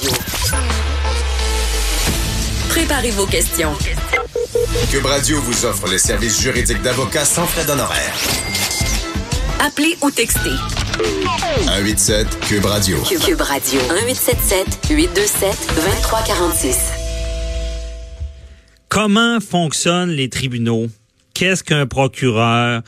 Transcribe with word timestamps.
Radio. 0.00 0.18
Préparez 2.68 3.10
vos 3.10 3.26
questions. 3.26 3.72
Cube 4.90 5.04
Radio 5.04 5.40
vous 5.42 5.64
offre 5.66 5.88
les 5.88 5.98
services 5.98 6.40
juridiques 6.40 6.80
d'avocats 6.82 7.24
sans 7.24 7.46
frais 7.46 7.64
d'honoraires. 7.66 8.14
Appelez 9.60 9.96
ou 10.02 10.10
textez. 10.10 10.56
187 11.66 12.40
Cube 12.40 12.64
Radio. 12.64 12.96
Cube 13.02 13.40
Radio. 13.40 13.80
1877 13.80 14.88
827 14.90 15.74
2346. 15.76 16.76
Comment 18.88 19.38
fonctionnent 19.40 20.10
les 20.10 20.30
tribunaux? 20.30 20.86
Qu'est-ce 21.34 21.62
qu'un 21.62 21.86
procureur? 21.86 22.82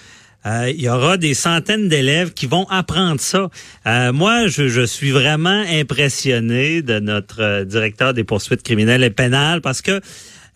Euh, 0.46 0.72
il 0.74 0.80
y 0.80 0.88
aura 0.88 1.16
des 1.16 1.34
centaines 1.34 1.88
d'élèves 1.88 2.32
qui 2.32 2.46
vont 2.46 2.66
apprendre 2.68 3.20
ça. 3.20 3.48
Euh, 3.86 4.12
moi, 4.12 4.48
je, 4.48 4.84
suis 4.86 5.10
vraiment 5.10 5.62
impressionné 5.68 6.82
de 6.82 6.98
notre 6.98 7.42
euh, 7.42 7.64
directeur 7.64 8.14
des 8.14 8.24
poursuites 8.24 8.62
criminelles 8.62 9.04
et 9.04 9.10
pénales 9.10 9.60
parce 9.60 9.82
que 9.82 10.00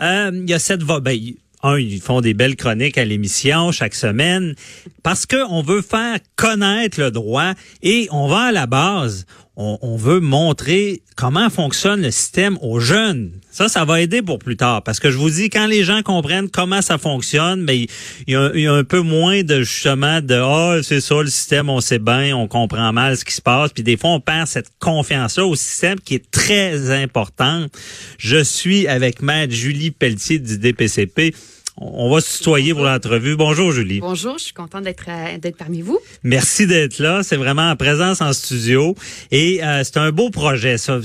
il 0.00 0.44
y 0.46 0.52
a 0.52 0.58
cette 0.58 0.83
ben, 0.83 1.16
un, 1.62 1.78
ils 1.78 2.00
font 2.02 2.20
des 2.20 2.34
belles 2.34 2.56
chroniques 2.56 2.98
à 2.98 3.05
l'émission 3.05 3.72
chaque 3.72 3.94
semaine 3.94 4.55
parce 5.02 5.24
que 5.24 5.36
on 5.48 5.62
veut 5.62 5.80
faire 5.80 6.18
connaître 6.36 7.00
le 7.00 7.11
droit 7.11 7.52
et 7.83 8.08
on 8.11 8.28
va 8.28 8.48
à 8.48 8.52
la 8.52 8.66
base. 8.66 9.24
On, 9.58 9.96
veut 9.96 10.20
montrer 10.20 11.00
comment 11.16 11.48
fonctionne 11.48 12.02
le 12.02 12.10
système 12.10 12.58
aux 12.60 12.78
jeunes. 12.78 13.30
Ça, 13.50 13.68
ça 13.68 13.86
va 13.86 14.02
aider 14.02 14.20
pour 14.20 14.38
plus 14.38 14.58
tard. 14.58 14.82
Parce 14.82 15.00
que 15.00 15.10
je 15.10 15.16
vous 15.16 15.30
dis, 15.30 15.48
quand 15.48 15.66
les 15.66 15.82
gens 15.82 16.02
comprennent 16.02 16.50
comment 16.50 16.82
ça 16.82 16.98
fonctionne, 16.98 17.64
ben, 17.64 17.86
il, 18.27 18.32
y 18.32 18.66
a, 18.66 18.72
un 18.74 18.84
peu 18.84 19.00
moins 19.00 19.42
de 19.42 19.62
justement 19.62 20.20
de 20.20 20.38
oh, 20.38 20.82
c'est 20.82 21.00
ça 21.00 21.22
le 21.22 21.28
système, 21.28 21.70
on 21.70 21.80
sait 21.80 21.98
bien, 21.98 22.36
on 22.36 22.48
comprend 22.48 22.92
mal 22.92 23.16
ce 23.16 23.24
qui 23.24 23.32
se 23.32 23.40
passe. 23.40 23.72
Puis 23.72 23.82
des 23.82 23.96
fois, 23.96 24.10
on 24.10 24.20
perd 24.20 24.46
cette 24.46 24.70
confiance-là 24.78 25.46
au 25.46 25.54
système 25.54 25.98
qui 26.00 26.16
est 26.16 26.30
très 26.30 26.90
importante. 26.90 27.72
Je 28.18 28.44
suis 28.44 28.86
avec 28.86 29.22
Maître 29.22 29.54
Julie 29.54 29.90
Pelletier 29.90 30.38
du 30.38 30.58
DPCP. 30.58 31.34
On 31.78 32.10
va 32.10 32.20
se 32.22 32.38
tutoyer 32.38 32.72
pour 32.72 32.84
l'entrevue. 32.84 33.36
Bonjour, 33.36 33.70
Julie. 33.70 34.00
Bonjour, 34.00 34.38
je 34.38 34.44
suis 34.44 34.55
contente 34.55 34.84
d'être 34.84 35.05
d'être 35.38 35.58
parmi 35.58 35.83
vous. 35.83 35.98
Merci 36.22 36.66
d'être 36.66 36.98
là. 36.98 37.22
C'est 37.22 37.36
vraiment 37.36 37.70
en 37.70 37.77
présence 37.77 38.22
en 38.22 38.33
studio. 38.33 38.94
Et 39.30 39.62
euh, 39.62 39.84
c'est 39.84 39.98
un 39.98 40.10
beau 40.10 40.30
projet, 40.30 40.78
ça. 40.78 40.98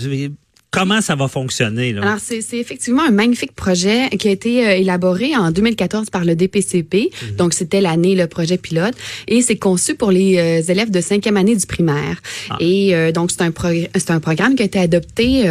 Comment 0.71 1.01
ça 1.01 1.15
va 1.15 1.27
fonctionner? 1.27 1.91
Là? 1.91 2.01
Alors, 2.01 2.19
c'est 2.19 2.57
effectivement 2.57 3.03
un 3.05 3.11
magnifique 3.11 3.51
projet 3.51 4.07
qui 4.11 4.29
a 4.29 4.31
été 4.31 4.65
euh, 4.65 4.77
élaboré 4.77 5.35
en 5.35 5.51
2014 5.51 6.09
par 6.09 6.23
le 6.23 6.33
DPCP. 6.33 7.11
Mhm. 7.11 7.35
Donc, 7.35 7.53
c'était 7.53 7.81
l'année, 7.81 8.15
le 8.15 8.25
projet 8.27 8.55
pilote. 8.55 8.93
Et 9.27 9.41
c'est 9.41 9.57
conçu 9.57 9.95
pour 9.95 10.11
les 10.11 10.37
euh, 10.37 10.71
élèves 10.71 10.89
de 10.89 11.01
cinquième 11.01 11.35
année 11.35 11.57
du 11.57 11.65
primaire. 11.65 12.21
Ah. 12.49 12.55
Et 12.61 12.95
euh, 12.95 13.11
donc, 13.11 13.31
c'est 13.31 13.41
un, 13.41 13.51
c'est 13.95 14.11
un 14.11 14.21
programme 14.21 14.55
qui 14.55 14.63
a 14.63 14.65
été 14.65 14.79
adopté 14.79 15.43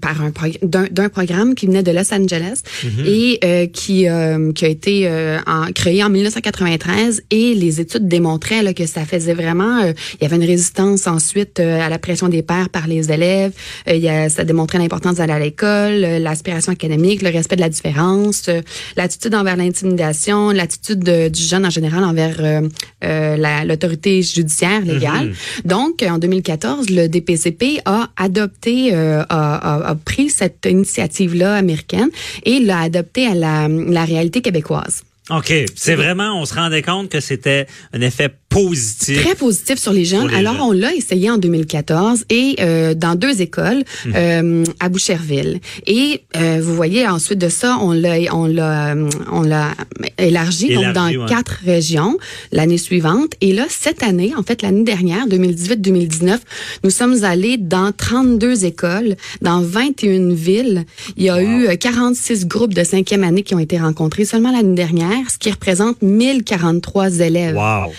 par 0.00 0.22
un 0.22 0.32
d'un 0.62 1.08
programme 1.08 1.54
qui 1.54 1.66
venait 1.66 1.84
de 1.84 1.92
Los 1.92 2.12
Angeles 2.12 2.62
mhm. 2.82 3.06
et 3.06 3.70
qui, 3.72 4.06
qui 4.54 4.64
a 4.64 4.68
été 4.68 5.38
en, 5.46 5.70
créé 5.72 6.02
en 6.02 6.10
1993. 6.10 7.22
Et 7.30 7.54
les 7.54 7.80
études 7.80 8.08
démontraient 8.08 8.62
là, 8.62 8.74
que 8.74 8.86
ça 8.86 9.04
faisait 9.04 9.34
vraiment... 9.34 9.80
il 9.82 10.22
y 10.22 10.24
avait 10.24 10.36
une 10.36 10.44
résistance 10.44 11.06
ensuite 11.06 11.60
à 11.60 11.88
la 11.88 11.98
pression 11.98 12.28
des 12.28 12.42
pairs 12.42 12.70
par 12.70 12.88
les 12.88 13.12
élèves. 13.12 13.52
il 13.86 13.98
y 13.98 14.08
a, 14.08 14.28
ça 14.28 14.44
démontrer 14.48 14.78
l'importance 14.78 15.16
d'aller 15.16 15.32
à 15.32 15.38
l'école, 15.38 16.04
euh, 16.04 16.18
l'aspiration 16.18 16.72
académique, 16.72 17.22
le 17.22 17.30
respect 17.30 17.54
de 17.54 17.60
la 17.60 17.68
différence, 17.68 18.48
euh, 18.48 18.60
l'attitude 18.96 19.34
envers 19.34 19.56
l'intimidation, 19.56 20.50
l'attitude 20.50 21.04
du 21.30 21.42
jeune 21.42 21.64
en 21.64 21.70
général 21.70 22.02
envers 22.02 22.36
euh, 22.40 23.64
l'autorité 23.64 24.22
judiciaire 24.22 24.80
légale. 24.80 25.28
Mm-hmm. 25.28 25.66
Donc, 25.66 26.02
en 26.02 26.18
2014, 26.18 26.90
le 26.90 27.06
DPCP 27.06 27.80
a 27.84 28.08
adopté, 28.16 28.92
a, 28.92 29.22
a, 29.28 29.90
a, 29.90 29.94
pris 29.94 30.30
cette 30.30 30.66
initiative-là 30.68 31.54
américaine 31.54 32.08
et 32.44 32.58
l'a 32.58 32.80
adoptée 32.80 33.26
à 33.26 33.34
la, 33.34 33.68
la 33.68 34.04
réalité 34.04 34.40
québécoise. 34.40 35.04
OK. 35.30 35.52
C'est 35.74 35.94
vraiment, 35.94 36.40
on 36.40 36.46
se 36.46 36.54
rendait 36.54 36.82
compte 36.82 37.10
que 37.10 37.20
c'était 37.20 37.66
un 37.92 38.00
effet 38.00 38.30
positif. 38.48 39.22
Très 39.22 39.34
positif 39.34 39.78
sur 39.78 39.92
les 39.92 40.04
jeunes. 40.04 40.30
Alors, 40.34 40.56
on 40.60 40.72
l'a 40.72 40.94
essayé 40.94 41.30
en 41.30 41.38
2014 41.38 42.24
et 42.30 42.56
euh, 42.60 42.94
dans 42.94 43.14
deux 43.14 43.42
écoles 43.42 43.84
mhm. 44.06 44.12
euh, 44.16 44.64
à 44.80 44.88
Boucherville. 44.88 45.60
Et 45.86 46.22
euh, 46.36 46.58
vous 46.62 46.74
voyez, 46.74 47.06
ensuite 47.06 47.38
de 47.38 47.48
ça, 47.48 47.78
on 47.80 47.92
l'a 47.92 48.16
on 48.32 48.46
l'a 48.46 48.94
on 49.30 49.42
l'a 49.42 49.70
élargi, 50.18 50.74
donc 50.74 50.92
dans 50.92 51.26
quatre 51.26 51.58
régions 51.64 52.16
l'année 52.52 52.78
suivante. 52.78 53.32
Et 53.40 53.52
là, 53.52 53.66
cette 53.68 54.02
année, 54.02 54.32
en 54.36 54.42
fait, 54.42 54.62
l'année 54.62 54.84
dernière, 54.84 55.26
2018-2019, 55.28 56.38
nous 56.84 56.90
sommes 56.90 57.24
allés 57.24 57.58
dans 57.58 57.92
32 57.92 58.64
écoles, 58.64 59.16
dans 59.42 59.60
21 59.60 60.34
villes. 60.34 60.84
Il 61.16 61.24
y 61.24 61.30
a 61.30 61.42
eu 61.42 61.76
46 61.76 62.46
groupes 62.46 62.74
de 62.74 62.84
cinquième 62.84 63.24
année 63.24 63.42
qui 63.42 63.54
ont 63.54 63.58
été 63.58 63.78
rencontrés 63.78 64.24
seulement 64.24 64.52
l'année 64.52 64.74
dernière, 64.74 65.30
ce 65.30 65.38
qui 65.38 65.50
représente 65.50 66.00
1043 66.02 67.20
élèves. 67.20 67.56
Wow. 67.56 67.92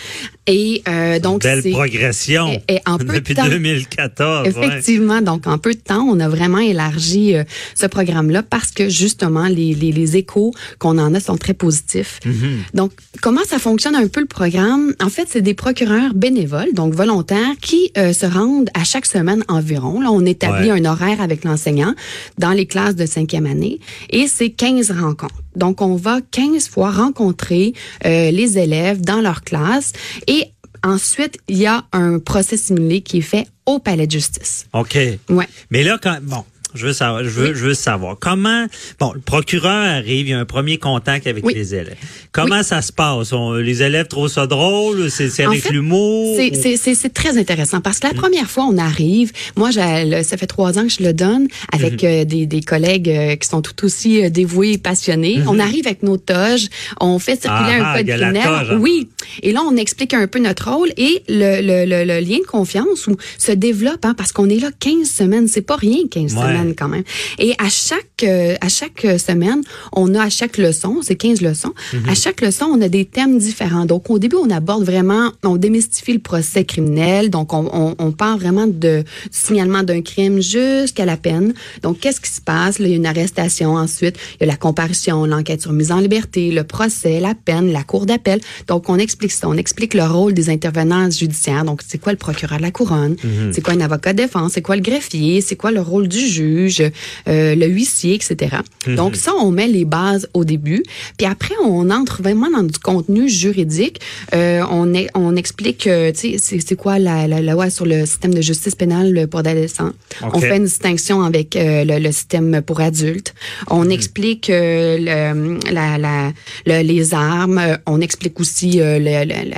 Et 0.49 0.81
euh, 0.87 1.19
donc 1.19 1.43
belle 1.43 1.61
progression 1.71 2.59
et, 2.67 2.79
en 2.87 2.97
peu 2.97 3.13
depuis 3.13 3.35
de 3.35 3.39
temps, 3.39 3.47
2014. 3.47 4.47
Effectivement, 4.47 5.21
donc 5.21 5.45
en 5.45 5.59
peu 5.59 5.73
de 5.73 5.79
temps, 5.79 6.01
on 6.01 6.19
a 6.19 6.27
vraiment 6.27 6.57
élargi 6.57 7.35
euh, 7.35 7.43
ce 7.75 7.85
programme-là 7.85 8.41
parce 8.41 8.71
que 8.71 8.89
justement 8.89 9.47
les, 9.47 9.75
les, 9.75 9.91
les 9.91 10.17
échos 10.17 10.51
qu'on 10.79 10.97
en 10.97 11.13
a 11.13 11.19
sont 11.19 11.37
très 11.37 11.53
positifs. 11.53 12.19
Mm-hmm. 12.25 12.73
Donc 12.73 12.91
comment 13.21 13.43
ça 13.47 13.59
fonctionne 13.59 13.95
un 13.95 14.07
peu 14.07 14.21
le 14.21 14.25
programme? 14.25 14.95
En 14.99 15.09
fait, 15.09 15.27
c'est 15.29 15.41
des 15.41 15.53
procureurs 15.53 16.15
bénévoles, 16.15 16.73
donc 16.73 16.93
volontaires, 16.93 17.55
qui 17.61 17.91
euh, 17.97 18.11
se 18.11 18.25
rendent 18.25 18.71
à 18.73 18.83
chaque 18.83 19.05
semaine 19.05 19.43
environ. 19.49 20.01
Là, 20.01 20.11
on 20.11 20.25
établit 20.25 20.71
un 20.71 20.83
horaire 20.85 21.21
avec 21.21 21.43
l'enseignant 21.43 21.93
dans 22.39 22.51
les 22.51 22.65
classes 22.65 22.95
de 22.95 23.05
cinquième 23.05 23.45
année 23.45 23.79
et 24.09 24.27
c'est 24.27 24.49
15 24.49 24.91
rencontres. 24.91 25.35
Donc, 25.59 25.81
on 25.81 25.95
va 25.95 26.19
15 26.31 26.69
fois 26.69 26.91
rencontrer 26.91 27.73
euh, 28.05 28.31
les 28.31 28.57
élèves 28.57 29.01
dans 29.01 29.21
leur 29.21 29.43
classe 29.43 29.93
et 30.27 30.45
ensuite, 30.83 31.37
il 31.47 31.57
y 31.57 31.67
a 31.67 31.83
un 31.91 32.19
procès 32.19 32.57
simulé 32.57 33.01
qui 33.01 33.19
est 33.19 33.21
fait 33.21 33.47
au 33.65 33.79
palais 33.79 34.07
de 34.07 34.11
justice. 34.11 34.65
OK. 34.73 34.97
Ouais. 35.29 35.47
Mais 35.69 35.83
là, 35.83 35.99
quand, 36.01 36.17
bon, 36.21 36.43
je 36.75 36.85
veux 36.87 36.93
savoir, 36.93 37.23
je 37.23 37.29
veux, 37.29 37.53
je 37.53 37.65
veux 37.65 37.73
savoir 37.73 38.17
comment. 38.19 38.67
Bon, 38.99 39.11
le 39.13 39.19
procureur 39.19 39.87
arrive, 39.87 40.27
il 40.27 40.31
y 40.31 40.33
a 40.33 40.39
un 40.39 40.45
premier 40.45 40.77
contact 40.77 41.25
avec 41.25 41.45
les 41.51 41.73
élèves. 41.73 41.95
Comment 42.31 42.61
ça 42.61 42.81
se 42.81 42.91
passe? 42.91 43.33
Les 43.59 43.81
élèves 43.81 44.07
trouvent 44.07 44.29
ça 44.29 44.45
drôle? 44.45 45.09
C'est 45.09 45.43
avec 45.43 45.69
l'humour 45.69 46.37
C'est 46.37 47.13
très 47.13 47.37
intéressant 47.37 47.81
parce 47.81 47.99
que 47.99 48.07
la 48.07 48.13
mm. 48.13 48.17
première 48.17 48.49
fois 48.49 48.65
on 48.65 48.77
arrive, 48.77 49.31
moi, 49.55 49.71
ça 49.71 50.37
fait 50.37 50.47
trois 50.47 50.77
ans 50.77 50.83
que 50.83 50.89
je 50.89 51.03
le 51.03 51.13
donne 51.13 51.47
avec 51.73 52.03
mm-hmm. 52.03 52.21
euh, 52.21 52.25
des, 52.25 52.45
des, 52.45 52.61
collègues 52.61 53.09
euh, 53.09 53.35
qui 53.35 53.47
sont 53.47 53.61
tout 53.61 53.85
aussi 53.85 54.23
euh, 54.23 54.29
dévoués 54.29 54.73
et 54.73 54.77
passionnés. 54.77 55.39
Mm-hmm. 55.39 55.47
On 55.47 55.59
arrive 55.59 55.87
avec 55.87 56.03
nos 56.03 56.17
toges, 56.17 56.67
on 56.99 57.17
fait 57.19 57.41
circuler 57.41 57.73
un 57.73 57.83
ah, 57.83 57.97
code 57.97 58.07
criminel. 58.07 58.43
Hein. 58.45 58.77
Oui. 58.79 59.09
Et 59.41 59.51
là, 59.51 59.61
on 59.65 59.75
explique 59.75 60.13
un 60.13 60.27
peu 60.27 60.39
notre 60.39 60.71
rôle 60.71 60.89
et 60.97 61.23
le, 61.27 61.61
le, 61.61 62.05
le, 62.05 62.19
lien 62.19 62.37
de 62.39 62.47
confiance 62.47 63.07
où 63.07 63.15
se 63.37 63.51
développe 63.51 64.05
hein, 64.05 64.13
parce 64.15 64.31
qu'on 64.31 64.49
est 64.49 64.59
là 64.59 64.69
15 64.79 65.09
semaines. 65.09 65.47
C'est 65.47 65.61
pas 65.61 65.75
rien 65.75 65.97
15 66.09 66.31
semaines 66.31 66.58
quand 66.75 66.87
même. 66.87 67.03
Et 67.37 67.53
à 67.57 67.69
chaque 67.69 68.23
euh, 68.23 68.55
à 68.61 68.69
chaque 68.69 69.01
semaine, 69.19 69.61
on 69.93 70.13
a 70.15 70.23
à 70.23 70.29
chaque 70.29 70.57
leçon, 70.57 70.99
c'est 71.01 71.15
15 71.15 71.41
leçons, 71.41 71.73
mhm. 71.93 72.09
à 72.09 72.15
chaque 72.15 72.41
leçon, 72.41 72.65
on 72.65 72.81
a 72.81 72.89
des 72.89 73.05
thèmes 73.05 73.37
différents. 73.37 73.85
Donc 73.85 74.09
au 74.09 74.19
début, 74.19 74.35
on 74.35 74.49
aborde 74.49 74.83
vraiment, 74.83 75.31
on 75.43 75.55
démystifie 75.55 76.13
le 76.13 76.19
procès 76.19 76.65
criminel, 76.65 77.29
donc 77.29 77.53
on, 77.53 77.69
on, 77.73 77.95
on 77.97 78.11
parle 78.11 78.39
vraiment 78.39 78.67
de, 78.67 79.03
du 79.03 79.03
signalement 79.31 79.83
d'un 79.83 80.01
crime 80.01 80.41
jusqu'à 80.41 81.05
la 81.05 81.17
peine. 81.17 81.53
Donc 81.81 81.99
qu'est-ce 81.99 82.21
qui 82.21 82.31
se 82.31 82.41
passe? 82.41 82.79
Là, 82.79 82.87
il 82.87 82.91
y 82.91 82.93
a 82.93 82.97
une 82.97 83.05
arrestation 83.05 83.75
ensuite, 83.75 84.17
il 84.35 84.41
y 84.41 84.43
a 84.43 84.47
la 84.47 84.57
comparution, 84.57 85.25
l'enquête 85.25 85.61
sur 85.61 85.73
mise 85.73 85.91
en 85.91 85.99
liberté, 85.99 86.51
le 86.51 86.63
procès, 86.63 87.19
la 87.19 87.35
peine, 87.35 87.71
la 87.71 87.83
cour 87.83 88.05
d'appel. 88.05 88.39
Donc 88.67 88.89
on 88.89 88.97
explique 88.97 89.31
ça, 89.31 89.47
on 89.47 89.57
explique 89.57 89.93
le 89.93 90.03
rôle 90.03 90.33
des 90.33 90.49
intervenants 90.49 91.09
judiciaires. 91.09 91.65
Donc 91.65 91.81
c'est 91.87 91.97
quoi 91.97 92.11
le 92.11 92.17
procureur 92.17 92.57
de 92.57 92.63
la 92.63 92.71
couronne? 92.71 93.15
Mhm. 93.23 93.53
C'est 93.53 93.61
quoi 93.61 93.73
un 93.73 93.81
avocat 93.81 94.13
de 94.13 94.23
défense? 94.23 94.53
C'est 94.53 94.61
quoi 94.61 94.75
le 94.75 94.81
greffier? 94.81 95.41
C'est 95.41 95.55
quoi 95.55 95.71
le 95.71 95.81
rôle 95.81 96.07
du 96.07 96.19
juge? 96.19 96.48
Juge, 96.49 96.81
euh, 97.27 97.55
le 97.55 97.67
huissier, 97.67 98.13
etc. 98.15 98.57
Mhm. 98.87 98.95
Donc 98.95 99.15
ça, 99.15 99.31
on 99.35 99.51
met 99.51 99.67
les 99.67 99.85
bases 99.85 100.27
au 100.33 100.43
début. 100.45 100.83
Puis 101.17 101.27
après, 101.27 101.55
on 101.63 101.89
entre 101.89 102.21
vraiment 102.21 102.49
dans 102.55 102.63
du 102.63 102.79
contenu 102.79 103.29
juridique. 103.29 103.99
Euh, 104.33 104.63
on, 104.71 104.93
est, 104.93 105.07
on 105.15 105.35
explique, 105.35 105.87
euh, 105.87 106.11
tu 106.11 106.37
sais, 106.39 106.59
c'est- 106.59 106.75
quoi 106.75 106.97
la, 106.99 107.27
la, 107.27 107.41
la 107.41 107.53
loi 107.53 107.69
sur 107.69 107.85
le 107.85 108.05
système 108.05 108.33
de 108.33 108.41
justice 108.41 108.75
pénale 108.75 109.27
pour 109.29 109.39
adolescents. 109.41 109.91
On 110.21 110.39
fait 110.39 110.57
une 110.57 110.65
distinction 110.65 111.23
avec 111.23 111.55
euh, 111.55 111.83
le, 111.83 111.99
le 111.99 112.11
système 112.11 112.61
pour 112.67 112.79
adultes. 112.79 113.33
On 113.69 113.85
Mhm. 113.85 113.91
explique 113.91 114.49
euh, 114.49 114.97
le, 115.07 115.71
la, 115.73 115.97
la, 115.97 116.31
le- 116.65 116.83
les 116.91 117.13
armes. 117.13 117.57
Euh, 117.57 117.75
On 117.85 117.99
explique 118.01 118.39
aussi 118.39 118.79
euh, 118.81 118.99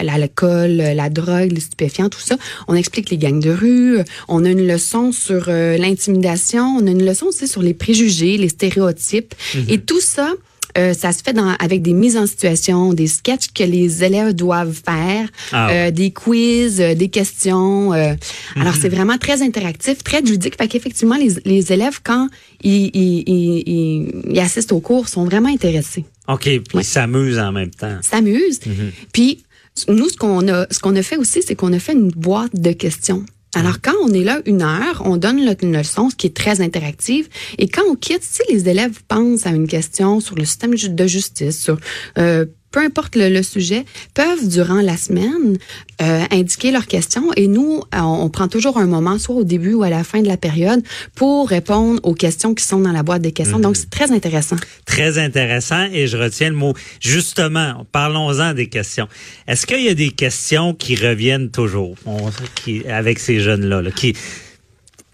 l'alcool, 0.03 0.71
la 1.01 1.09
drogue, 1.09 1.51
les 1.51 1.59
stupéfiants, 1.59 2.09
tout 2.09 2.19
ça. 2.19 2.35
On 2.67 2.75
explique 2.75 3.09
les 3.09 3.17
gangs 3.17 3.39
de 3.41 3.51
rue. 3.51 3.97
On 4.27 4.43
a 4.45 4.49
une 4.49 4.65
leçon 4.67 5.11
sur 5.11 5.45
euh, 5.47 5.77
l'intimidation. 5.77 6.80
On 6.81 6.87
a 6.87 6.91
une 6.91 7.05
leçon 7.05 7.27
aussi 7.27 7.47
sur 7.47 7.61
les 7.61 7.73
préjugés, 7.73 8.37
les 8.37 8.49
stéréotypes. 8.49 9.33
Mhm. 9.55 9.65
Et 9.69 9.77
tout 9.79 10.01
ça, 10.01 10.31
euh, 10.77 10.93
ça 10.93 11.11
se 11.11 11.21
fait 11.21 11.33
dans, 11.33 11.49
avec 11.59 11.81
des 11.81 11.93
mises 11.93 12.15
en 12.17 12.25
situation, 12.25 12.93
des 12.93 13.07
sketchs 13.07 13.51
que 13.53 13.63
les 13.63 14.03
élèves 14.03 14.33
doivent 14.33 14.73
faire, 14.85 15.27
Ah 15.51 15.67
ouais. 15.67 15.73
euh, 15.87 15.91
des 15.91 16.11
quiz, 16.11 16.79
euh, 16.79 16.95
des 16.95 17.09
questions. 17.09 17.93
euh. 17.93 18.13
Alors, 18.55 18.73
Mhm. 18.75 18.79
c'est 18.81 18.89
vraiment 18.89 19.17
très 19.17 19.41
interactif, 19.41 20.03
très 20.03 20.21
ludique. 20.21 20.55
Fait 20.57 20.67
qu'effectivement, 20.69 21.17
les, 21.17 21.31
les 21.45 21.71
élèves, 21.73 21.99
quand 22.03 22.29
ils, 22.63 22.89
ils, 22.93 23.23
ils, 23.27 23.63
ils- 23.67 24.11
ils 24.31 24.39
assistent 24.39 24.71
au 24.71 24.79
cours, 24.79 25.09
sont 25.09 25.25
vraiment 25.25 25.49
intéressés. 25.49 26.05
OK, 26.29 26.43
puis 26.43 26.61
ils 26.75 26.83
s'amusent 26.85 27.39
en 27.39 27.51
même 27.51 27.71
temps. 27.71 27.97
S'amusent. 28.01 28.61
Mhm. 28.65 28.91
Puis, 29.11 29.43
nous, 29.89 30.07
ce 30.09 30.15
qu'on 30.15 30.47
a, 30.47 30.67
ce 30.71 30.79
qu'on 30.79 30.95
a 30.95 31.01
fait 31.03 31.17
aussi, 31.17 31.41
c'est 31.45 31.55
qu'on 31.55 31.73
a 31.73 31.79
fait 31.79 31.93
une 31.93 32.09
boîte 32.11 32.55
de 32.55 32.71
questions. 32.71 33.25
Alors, 33.53 33.81
quand 33.81 33.95
on 34.01 34.13
est 34.13 34.23
là 34.23 34.41
une 34.45 34.61
heure, 34.61 35.01
on 35.05 35.17
donne 35.17 35.43
le- 35.45 35.55
une 35.61 35.75
leçon, 35.77 36.09
ce 36.09 36.15
qui 36.15 36.27
est 36.27 36.35
très 36.35 36.61
interactive. 36.61 37.27
Et 37.57 37.67
quand 37.67 37.81
on 37.89 37.95
quitte, 37.95 38.23
si 38.23 38.41
les 38.49 38.69
élèves 38.69 39.01
pensent 39.09 39.45
à 39.45 39.49
une 39.49 39.67
question 39.67 40.21
sur 40.21 40.35
le 40.35 40.45
système 40.45 40.73
de 40.73 41.05
justice, 41.07 41.61
sur 41.61 41.77
euh, 42.17 42.45
peu 42.71 42.79
importe 42.79 43.15
le, 43.15 43.29
le 43.29 43.43
sujet, 43.43 43.85
peuvent 44.13 44.47
durant 44.47 44.81
la 44.81 44.97
semaine 44.97 45.57
euh, 46.01 46.23
indiquer 46.31 46.71
leurs 46.71 46.87
questions. 46.87 47.31
Et 47.35 47.47
nous, 47.47 47.81
euh, 47.93 47.99
on, 47.99 48.23
on 48.23 48.29
prend 48.29 48.47
toujours 48.47 48.77
un 48.77 48.87
moment, 48.87 49.19
soit 49.19 49.35
au 49.35 49.43
début 49.43 49.73
ou 49.73 49.83
à 49.83 49.89
la 49.89 50.03
fin 50.03 50.21
de 50.21 50.27
la 50.27 50.37
période, 50.37 50.81
pour 51.15 51.49
répondre 51.49 51.99
aux 52.03 52.13
questions 52.13 52.53
qui 52.55 52.63
sont 52.63 52.79
dans 52.79 52.91
la 52.91 53.03
boîte 53.03 53.21
des 53.21 53.31
questions. 53.31 53.59
Donc, 53.59 53.75
c'est 53.77 53.89
très 53.89 54.11
intéressant. 54.11 54.55
Très 54.85 55.17
intéressant 55.17 55.87
et 55.91 56.07
je 56.07 56.17
retiens 56.17 56.49
le 56.49 56.55
mot. 56.55 56.73
Justement, 56.99 57.85
parlons-en 57.91 58.53
des 58.53 58.67
questions. 58.67 59.07
Est-ce 59.47 59.65
qu'il 59.67 59.83
y 59.83 59.89
a 59.89 59.93
des 59.93 60.11
questions 60.11 60.73
qui 60.73 60.95
reviennent 60.95 61.49
toujours? 61.51 61.95
On- 62.05 62.29
qui, 62.55 62.87
avec 62.87 63.19
ces 63.19 63.39
jeunes-là, 63.39 63.81
là, 63.81 63.91
qui 63.91 64.13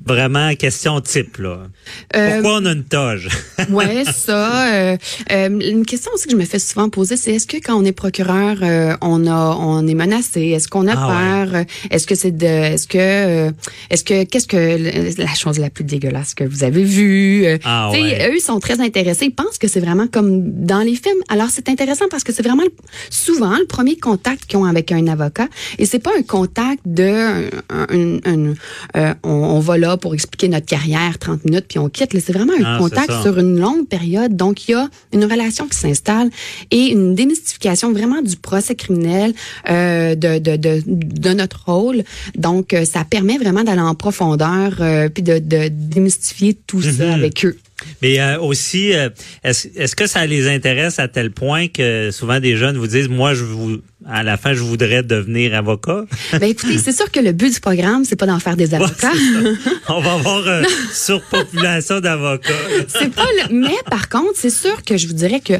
vraiment 0.06 0.54
question 0.56 1.02
type 1.02 1.38
là. 1.38 1.68
Euh, 2.16 2.34
Pourquoi 2.42 2.60
on 2.62 2.66
a 2.66 2.72
une 2.74 2.84
toge? 2.84 3.28
Ouais, 3.72 4.04
ça. 4.06 4.74
euh, 4.74 4.98
euh, 5.32 5.50
une 5.60 5.86
question 5.86 6.12
aussi 6.14 6.26
que 6.26 6.32
je 6.32 6.38
me 6.38 6.46
fais 6.46 6.60
souvent 6.60 6.90
poser, 6.90 7.18
c'est 7.18 7.34
est-ce 7.34 7.48
que 7.48 7.58
quand 7.58 7.76
on 7.76 7.84
est 7.84 7.92
procureur, 7.92 8.58
euh, 8.62 8.96
on 9.02 9.26
a, 9.28 9.56
on 9.60 9.86
est 9.88 9.94
menacé? 9.96 10.42
Est-ce 10.50 10.68
qu'on 10.68 10.88
a 10.88 10.94
Ah 10.96 11.46
peur? 11.52 11.64
Est-ce 11.90 12.06
que 12.08 12.16
c'est 12.16 12.32
de, 12.32 12.46
est-ce 12.46 12.88
que, 12.88 13.52
est-ce 13.90 14.04
que, 14.04 14.24
qu'est-ce 14.24 14.48
que 14.48 15.20
la 15.22 15.34
chose 15.34 15.58
la 15.60 15.70
plus 15.70 15.84
dégueulasse 15.84 16.34
que 16.36 16.44
vous 16.44 16.64
avez 16.64 16.84
vue? 16.84 17.46
Ah 17.64 17.90
ouais. 17.92 18.30
Eux 18.30 18.36
ils 18.38 18.42
sont 18.42 18.60
très 18.60 18.80
intéressés. 18.80 19.26
Ils 19.26 19.32
pensent 19.36 19.58
que 19.58 19.68
c'est 19.68 19.80
vraiment 19.80 20.08
comme 20.08 20.64
dans 20.66 20.80
les 20.82 20.96
films. 20.96 21.22
Alors 21.30 21.48
c'est 21.50 21.68
intéressant 21.70 22.06
parce 22.10 22.24
que 22.24 22.32
c'est 22.32 22.44
vraiment 22.44 22.64
souvent 23.10 23.58
le 23.58 23.66
premier 23.66 23.98
contact 23.98 24.46
qu'ils 24.46 24.60
ont 24.60 24.66
avec 24.66 24.92
un 24.92 25.08
avocat, 25.08 25.48
et 25.80 25.86
c'est 25.86 26.00
pas 26.00 26.12
un 26.18 26.22
contact 26.24 26.82
de, 26.86 27.50
un, 27.70 28.20
un- 28.26 28.54
un- 28.94 29.16
on, 29.24 29.30
on 29.32 29.60
va 29.60 29.78
là 29.78 29.87
pour 29.96 30.14
expliquer 30.14 30.50
notre 30.50 30.66
carrière 30.66 31.18
30 31.20 31.46
minutes 31.46 31.66
puis 31.70 31.80
on 31.80 31.88
quitte. 31.88 32.12
C'est 32.20 32.34
vraiment 32.34 32.54
un 32.54 32.66
Ah, 32.66 32.78
contact 32.80 33.12
sur 33.22 33.38
une 33.40 33.60
longue 33.60 33.88
période. 33.88 34.36
Donc, 34.36 34.68
il 34.68 34.72
y 34.72 34.74
a 34.74 34.90
une 35.14 35.24
relation 35.24 35.68
qui 35.68 35.78
s'installe 35.78 36.30
et 36.72 36.88
une 36.92 37.16
démystification 37.16 37.94
vraiment 37.94 38.22
du 38.22 38.36
procès 38.36 38.76
criminel, 38.76 39.34
euh, 39.70 40.16
de, 40.16 40.40
de, 40.40 40.56
de, 40.58 40.82
de 40.86 41.34
notre 41.34 41.66
rôle. 41.66 42.04
Donc, 42.36 42.74
euh, 42.74 42.84
ça 42.84 43.06
permet 43.06 43.38
vraiment 43.38 43.64
d'aller 43.64 43.82
en 43.82 43.96
profondeur 43.96 44.78
euh, 44.82 45.08
puis 45.10 45.24
de, 45.24 45.40
de 45.40 45.70
démystifier 45.70 46.58
tout 46.68 46.82
ça 46.82 47.14
avec 47.14 47.46
eux. 47.46 47.58
Mais 48.02 48.20
euh, 48.20 48.40
aussi, 48.40 48.94
euh, 48.94 49.10
est-ce 49.44 49.96
que 49.96 50.08
ça 50.08 50.26
les 50.26 50.48
intéresse 50.48 51.00
à 51.00 51.08
tel 51.08 51.32
point 51.32 51.68
que 51.68 52.10
souvent 52.12 52.40
des 52.40 52.56
jeunes 52.58 52.78
vous 52.78 52.88
disent, 52.88 53.10
moi, 53.10 53.34
je 53.34 53.44
vous, 53.44 53.78
à 54.06 54.24
la 54.24 54.38
fin, 54.38 54.54
je 54.54 54.62
voudrais 54.62 55.04
devenir 55.04 55.56
avocat? 55.56 56.06
Ben 56.40 56.44
écoutez, 56.50 56.78
c'est 56.78 56.92
sûr 56.96 57.12
que 57.12 57.20
le 57.20 57.32
but 57.32 57.54
du 57.54 57.60
programme, 57.60 58.06
c'est 58.06 58.16
pas 58.16 58.26
d'en 58.28 58.40
faire 58.40 58.56
des 58.56 58.74
avocats. 58.74 59.12
On 59.90 60.00
va 60.02 60.14
avoir 60.14 60.48
une 60.48 60.66
surpopulation 60.94 62.00
d'avocats. 62.00 62.54
C'est 62.88 63.14
pas 63.14 63.26
le... 63.50 63.56
Mais 63.56 63.76
par 63.90 64.10
contre, 64.10 64.34
c'est 64.36 64.50
sûr 64.50 64.84
que 64.84 64.98
je 64.98 65.08
vous 65.08 65.14
dirais 65.14 65.40
que 65.40 65.54
euh, 65.54 65.60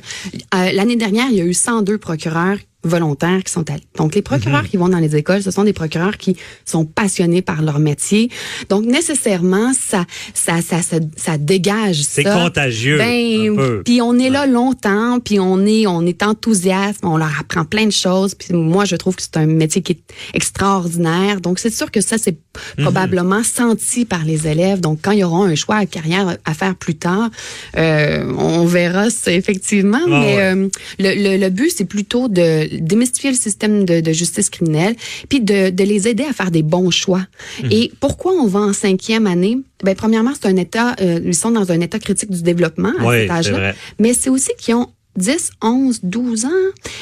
l'année 0.74 0.96
dernière, 0.96 1.28
il 1.32 1.38
y 1.38 1.42
a 1.42 1.46
eu 1.46 1.54
102 1.54 1.98
procureurs 1.98 2.58
volontaires 2.84 3.44
qui 3.44 3.52
sont 3.52 3.70
allés. 3.70 3.84
Donc, 3.98 4.16
les 4.16 4.22
procureurs 4.22 4.62
Mhm. 4.64 4.70
qui 4.70 4.78
vont 4.78 4.88
dans 4.88 5.00
les 5.00 5.16
écoles, 5.16 5.42
ce 5.42 5.52
sont 5.52 5.66
des 5.66 5.74
procureurs 5.74 6.18
qui 6.18 6.38
sont 6.64 6.86
passionnés 6.86 7.42
par 7.42 7.62
leur 7.62 7.80
métier. 7.80 8.30
Donc, 8.70 8.86
nécessairement, 8.86 9.74
ça, 9.74 10.06
ça, 10.34 10.62
ça, 10.62 10.82
ça, 10.82 10.98
ça 11.18 11.38
dégage 11.38 12.02
ça. 12.28 12.44
contagieux, 12.44 12.98
Ben, 12.98 13.82
puis 13.84 14.02
on 14.02 14.18
est 14.20 14.30
là 14.30 14.46
longtemps, 14.46 15.20
puis 15.20 15.40
on 15.40 15.66
est, 15.66 15.88
on 15.88 16.06
est 16.06 16.24
enthousiaste, 16.24 17.00
on 17.04 17.18
leur 17.18 17.32
apprend 17.40 17.66
plein 17.66 17.86
de 17.86 17.92
choses. 17.92 18.34
Puis 18.36 18.54
moi, 18.54 18.86
je 18.86 18.96
trouve 18.96 19.16
que 19.16 19.22
c'est 19.22 19.38
un 19.38 19.46
métier 19.46 19.82
qui 19.82 19.94
est 19.94 20.02
extraordinaire. 20.34 21.42
Donc, 21.42 21.60
c'est 21.60 21.74
sûr 21.74 21.92
que 21.92 22.02
ça, 22.02 22.18
c'est 22.18 22.38
Mhm. 22.78 22.86
probablement 22.86 23.44
senti 23.44 24.06
par 24.06 24.26
les 24.26 24.48
élèves. 24.48 24.80
Donc, 24.82 25.00
quand 25.04 25.12
ils 25.12 25.24
auront 25.24 25.44
un 25.44 25.54
choix 25.56 25.76
à 25.76 25.86
carrière 25.86 26.38
à 26.44 26.54
faire 26.56 26.76
plus 26.76 26.96
tard, 26.96 27.30
euh, 27.78 28.34
on 28.38 28.66
verra 28.66 29.10
ça, 29.12 29.32
effectivement. 29.32 30.02
Mais 30.08 30.36
ouais. 30.36 30.40
euh, 30.40 30.68
le, 30.98 31.14
le, 31.16 31.38
le 31.38 31.50
but, 31.50 31.72
c'est 31.76 31.86
plutôt 31.86 32.28
de 32.28 32.68
démystifier 32.80 33.30
le 33.32 33.36
système 33.38 33.86
de, 33.86 34.00
de 34.02 34.12
justice 34.12 34.50
criminelle, 34.50 34.96
puis 35.30 35.40
de, 35.40 35.70
de 35.70 35.84
les 35.84 36.08
aider 36.08 36.24
à 36.24 36.34
faire 36.34 36.50
des 36.52 36.64
bons 36.64 36.90
choix. 36.90 37.22
Mhm. 37.64 37.70
Et 37.72 37.92
pourquoi 38.00 38.34
on 38.34 38.48
va 38.48 38.60
en 38.62 38.74
cinquième 38.74 39.28
année? 39.28 39.60
Ben, 39.84 39.96
premièrement, 39.96 40.32
c'est 40.34 40.48
un 40.48 40.56
état, 40.56 40.96
euh, 41.02 41.20
ils 41.24 41.36
sont 41.36 41.52
dans 41.52 41.72
un 41.72 41.80
état 41.82 42.00
critique 42.00 42.32
du 42.32 42.42
développement 42.42 42.94
à 43.00 43.06
Oui, 43.06 43.22
cet 43.22 43.32
âge-là. 43.32 43.74
Mais 44.00 44.14
c'est 44.14 44.30
aussi 44.30 44.52
qu'ils 44.58 44.76
ont 44.76 44.88
10, 45.18 45.52
11, 45.62 46.00
12 46.04 46.46
ans. 46.46 46.50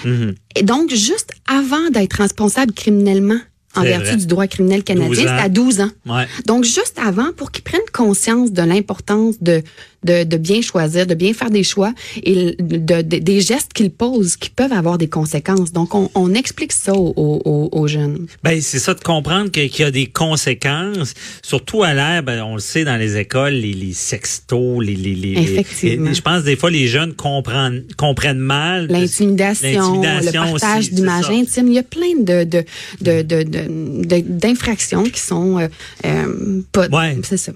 Mhm. 0.04 0.36
Et 0.56 0.64
donc, 0.64 0.90
juste 0.90 1.32
avant 1.48 1.90
d'être 1.92 2.14
responsable 2.14 2.74
criminellement, 2.74 3.40
en 3.76 3.82
vertu 3.84 4.08
vrai. 4.08 4.16
du 4.16 4.26
droit 4.26 4.48
criminel 4.48 4.84
12 4.84 4.86
canadien, 4.86 5.24
c'est 5.38 5.44
à 5.44 5.50
12 5.50 5.82
ans. 5.82 5.92
Ouais. 6.06 6.26
Donc, 6.46 6.64
juste 6.64 6.98
avant, 6.98 7.32
pour 7.36 7.52
qu'ils 7.52 7.64
prennent 7.64 7.82
conscience 7.94 8.52
de 8.52 8.62
l'importance 8.62 9.36
de, 9.42 9.62
de, 10.06 10.24
de 10.24 10.38
bien 10.38 10.62
choisir, 10.62 11.06
de 11.08 11.14
bien 11.16 11.34
faire 11.34 11.50
des 11.50 11.64
choix 11.64 11.94
et 12.24 12.56
de, 12.60 13.02
de- 13.02 13.18
des 13.20 13.42
gestes 13.42 13.74
qu'ils 13.74 13.92
posent 13.92 14.38
qui 14.38 14.50
peuvent 14.50 14.72
avoir 14.74 14.98
des 14.98 15.08
conséquences. 15.10 15.72
Donc, 15.72 15.94
on, 15.96 16.10
on 16.16 16.34
explique 16.34 16.72
ça 16.72 16.94
aux, 16.94 17.14
aux- 17.18 17.70
aux 17.72 17.88
jeunes. 17.88 18.28
Ben, 18.44 18.62
c'est 18.62 18.80
ça 18.80 18.94
de 18.94 19.02
comprendre 19.02 19.50
qu'il 19.52 19.80
y 19.80 19.84
a 19.84 19.92
des 19.92 20.08
conséquences, 20.08 21.14
surtout 21.42 21.84
à 21.84 21.94
l'air, 21.94 22.24
ben, 22.24 22.44
on 22.44 22.56
le 22.56 22.62
sait 22.62 22.84
dans 22.86 22.98
les 22.98 23.18
écoles, 23.18 23.54
les, 23.54 23.74
les 23.74 23.94
sextos, 23.94 24.84
les, 24.84 24.96
les, 24.96 25.16
les- 25.16 25.42
Effectivement. 25.42 26.10
les- 26.10 26.14
je 26.16 26.22
pense 26.22 26.44
des 26.44 26.56
fois 26.56 26.70
les 26.72 26.88
jeunes 26.88 27.14
comprennent 27.14 27.84
comprennent 27.98 28.38
mal 28.38 28.88
L'intimidation, 28.90 30.02
le 30.02 30.32
partage 30.32 30.92
d'images 30.92 31.30
intimes. 31.30 31.68
Il 31.68 31.74
y 31.74 31.80
a 31.80 31.84
plein 31.84 32.16
de, 32.20 32.44
de, 32.44 32.64
de, 33.02 33.44
de- 33.44 34.22
d'infractions 34.28 35.04
qui 35.04 35.20
sont 35.20 35.60
euh, 35.60 35.68
euh, 36.06 36.62
pas... 36.72 36.88
Ouais. 36.90 37.18
C'est 37.24 37.38
ça. 37.38 37.52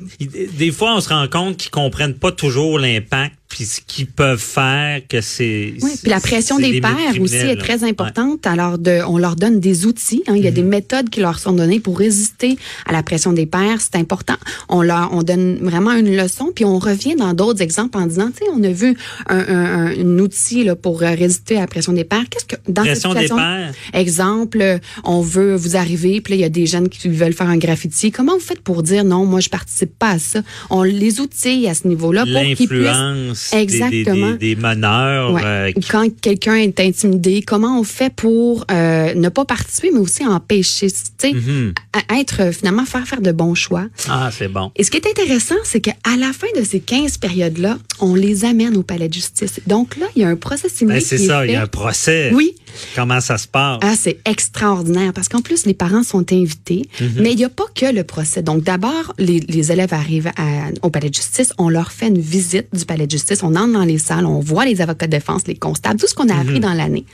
Des 0.58 0.72
fois, 0.72 0.96
on 0.96 1.02
se 1.02 1.10
rend 1.10 1.28
compte 1.28 1.58
qu'ils 1.58 1.72
comprennent 1.72 2.14
pas 2.16 2.32
toujours 2.40 2.80
l'impact 2.80 3.39
puis 3.50 3.66
ce 3.66 3.82
qu'ils 3.86 4.06
peuvent 4.08 4.40
faire, 4.40 5.02
que 5.10 5.22
c'est. 5.22 5.74
Oui, 5.82 5.92
puis 6.02 6.12
la 6.12 6.20
pression 6.20 6.60
des 6.60 6.80
pères 6.80 7.20
aussi 7.20 7.36
est 7.36 7.56
très 7.58 7.84
Ouais. 7.84 7.90
importante. 7.90 8.46
Alors, 8.46 8.78
de, 8.78 9.02
on 9.08 9.18
leur 9.18 9.36
donne 9.36 9.60
des 9.60 9.86
outils. 9.88 10.22
hein. 10.28 10.34
Il 10.36 10.44
y 10.44 10.48
a 10.48 10.52
des 10.52 10.62
méthodes 10.64 11.10
qui 11.10 11.20
leur 11.20 11.40
sont 11.40 11.52
données 11.54 11.80
pour 11.80 11.98
résister 11.98 12.58
à 12.86 12.92
la 12.94 13.02
pression 13.04 13.34
des 13.34 13.46
pères. 13.48 13.80
C'est 13.82 13.96
important. 13.96 14.36
On 14.70 14.82
leur, 14.84 15.10
on 15.14 15.24
donne 15.24 15.58
vraiment 15.62 15.92
une 15.94 16.16
leçon, 16.16 16.52
puis 16.56 16.64
on 16.64 16.78
revient 16.80 17.16
dans 17.16 17.34
d'autres 17.34 17.62
exemples 17.62 17.98
en 17.98 18.06
disant, 18.06 18.28
tu 18.30 18.46
sais, 18.46 18.52
on 18.56 18.64
a 18.64 18.70
vu 18.70 18.96
un, 19.28 19.38
un, 19.40 19.88
un- 19.88 20.20
outil 20.20 20.64
là, 20.64 20.76
pour 20.76 21.02
euh, 21.02 21.16
résister 21.16 21.58
à 21.58 21.62
la 21.62 21.68
pression 21.68 21.94
des 21.94 22.04
pères. 22.04 22.24
Qu'est-ce 22.30 22.46
que 22.46 22.56
dans 22.68 22.84
Pression 22.84 23.12
cette 23.12 23.20
des 23.22 23.28
situation, 23.28 23.36
pères. 23.38 23.74
exemple, 23.94 24.62
euh, 24.62 24.78
on 25.04 25.22
veut 25.22 25.56
vous 25.56 25.76
arriver, 25.76 26.22
puis 26.22 26.34
là 26.34 26.38
il 26.38 26.42
y 26.42 26.46
a 26.46 26.50
des 26.50 26.66
jeunes 26.68 26.90
qui 26.90 27.08
veulent 27.10 27.34
faire 27.34 27.50
un 27.50 27.58
graffiti. 27.58 28.12
Comment 28.12 28.34
vous 28.36 28.40
faites 28.40 28.62
pour 28.62 28.84
dire 28.84 29.04
non, 29.04 29.26
moi 29.26 29.40
je 29.40 29.50
participe 29.50 29.98
pas 29.98 30.12
à 30.12 30.20
ça? 30.20 30.42
On 30.70 30.84
les 30.84 31.20
outille 31.20 31.68
à 31.68 31.74
ce 31.74 31.88
niveau-là 31.88 32.26
pour 32.26 32.42
qu'ils 32.56 32.68
puissent 32.68 33.39
Des, 33.52 33.58
des, 33.58 33.62
Exactement. 33.64 34.32
des, 34.32 34.56
des. 34.56 34.62
Ouais. 34.62 35.42
euh, 35.44 35.72
quand 35.90 36.08
quelqu'un 36.22 36.56
est 36.56 36.80
intimidé, 36.80 37.42
comment 37.42 37.80
on 37.80 37.84
fait 37.84 38.14
pour 38.14 38.66
euh, 38.72 39.14
ne 39.14 39.30
pas 39.30 39.46
participer, 39.46 39.92
mais 39.92 40.00
aussi 40.00 40.26
empêcher, 40.26 40.88
tu 40.92 40.98
sais, 41.18 41.34
Mhm. 41.34 41.74
à- 41.94 42.20
être 42.20 42.42
euh, 42.42 42.52
finalement 42.52 42.86
faire 42.86 43.08
faire 43.08 43.22
de 43.22 43.32
bons 43.32 43.56
choix. 43.56 43.86
Ah, 44.10 44.30
c'est 44.36 44.48
bon. 44.48 44.72
Et 44.76 44.84
ce 44.84 44.92
qui 44.92 44.98
est 44.98 45.08
intéressant, 45.08 45.56
c'est 45.64 45.82
qu'à 45.82 45.94
la 46.18 46.34
fin 46.34 46.48
de 46.58 46.64
ces 46.64 46.80
15 46.80 47.18
périodes-là, 47.18 47.78
on 48.00 48.16
les 48.16 48.46
amène 48.46 48.76
au 48.78 48.84
palais 48.84 49.08
de 49.08 49.14
justice. 49.14 49.60
Donc 49.68 49.96
là, 49.98 50.06
il 50.16 50.22
y 50.22 50.26
a 50.26 50.30
un 50.30 50.36
procès 50.36 50.70
civique 50.70 50.94
Ben, 50.96 51.02
c'est 51.02 51.18
ça, 51.18 51.46
il 51.46 51.52
y 51.52 51.56
a 51.56 51.62
un 51.64 51.68
procès. 51.68 52.32
Oui, 52.34 52.56
Comment 52.96 53.20
ça 53.20 53.38
se 53.40 53.48
passe? 53.48 53.80
Ah, 53.82 53.96
c'est 53.98 54.20
extraordinaire 54.26 55.12
parce 55.14 55.28
qu'en 55.28 55.42
plus, 55.42 55.66
les 55.66 55.74
parents 55.74 56.04
sont 56.04 56.32
invités, 56.32 56.84
Mhm. 57.02 57.10
mais 57.20 57.32
il 57.32 57.38
n'y 57.38 57.44
a 57.44 57.50
pas 57.50 57.66
que 57.76 57.86
le 57.86 58.04
procès. 58.04 58.42
Donc, 58.44 58.64
d'abord, 58.64 59.14
les, 59.18 59.40
les 59.42 59.72
élèves 59.72 59.94
arrivent 59.94 60.32
à- 60.38 60.70
au 60.84 60.90
palais 60.90 61.10
de 61.10 61.14
justice, 61.16 61.54
on 61.58 61.70
leur 61.70 61.92
fait 61.92 62.08
une 62.08 62.20
visite 62.20 62.68
du 62.74 62.86
palais 62.86 63.06
de 63.06 63.12
justice, 63.12 63.29
on 63.44 63.56
entre 63.56 63.74
dans 63.74 63.84
les 63.84 63.98
salles, 63.98 64.26
on 64.26 64.40
voit 64.40 64.66
les 64.66 64.82
avocats 64.82 65.08
de 65.08 65.12
défense, 65.12 65.44
les 65.48 65.56
constables, 65.56 66.00
tout 66.00 66.08
ce 66.08 66.14
qu'on 66.14 66.30
a 66.30 66.34
Mhm. 66.34 66.40
appris 66.42 66.60
dans 66.60 66.74
l'année. 66.74 67.06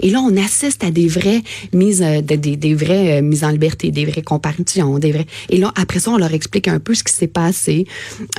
Et 0.00 0.10
là, 0.10 0.20
on 0.20 0.36
assiste 0.36 0.84
à 0.84 0.90
des 0.90 1.08
vraies 1.08 1.42
mises, 1.72 2.02
euh, 2.02 2.20
de- 2.20 2.36
des, 2.36 2.56
des 2.56 2.74
vraies 2.74 3.18
euh, 3.18 3.22
mises 3.22 3.44
en 3.44 3.50
liberté, 3.50 3.90
des 3.90 4.04
vraies 4.04 4.22
comparaisons, 4.22 4.98
des 4.98 5.12
vrais. 5.12 5.26
Et 5.48 5.56
là, 5.58 5.72
après 5.76 5.98
ça, 6.00 6.10
on 6.10 6.18
leur 6.18 6.32
explique 6.34 6.68
un 6.68 6.78
peu 6.80 6.94
ce 6.94 7.02
qui 7.04 7.12
s'est 7.12 7.26
passé. 7.26 7.86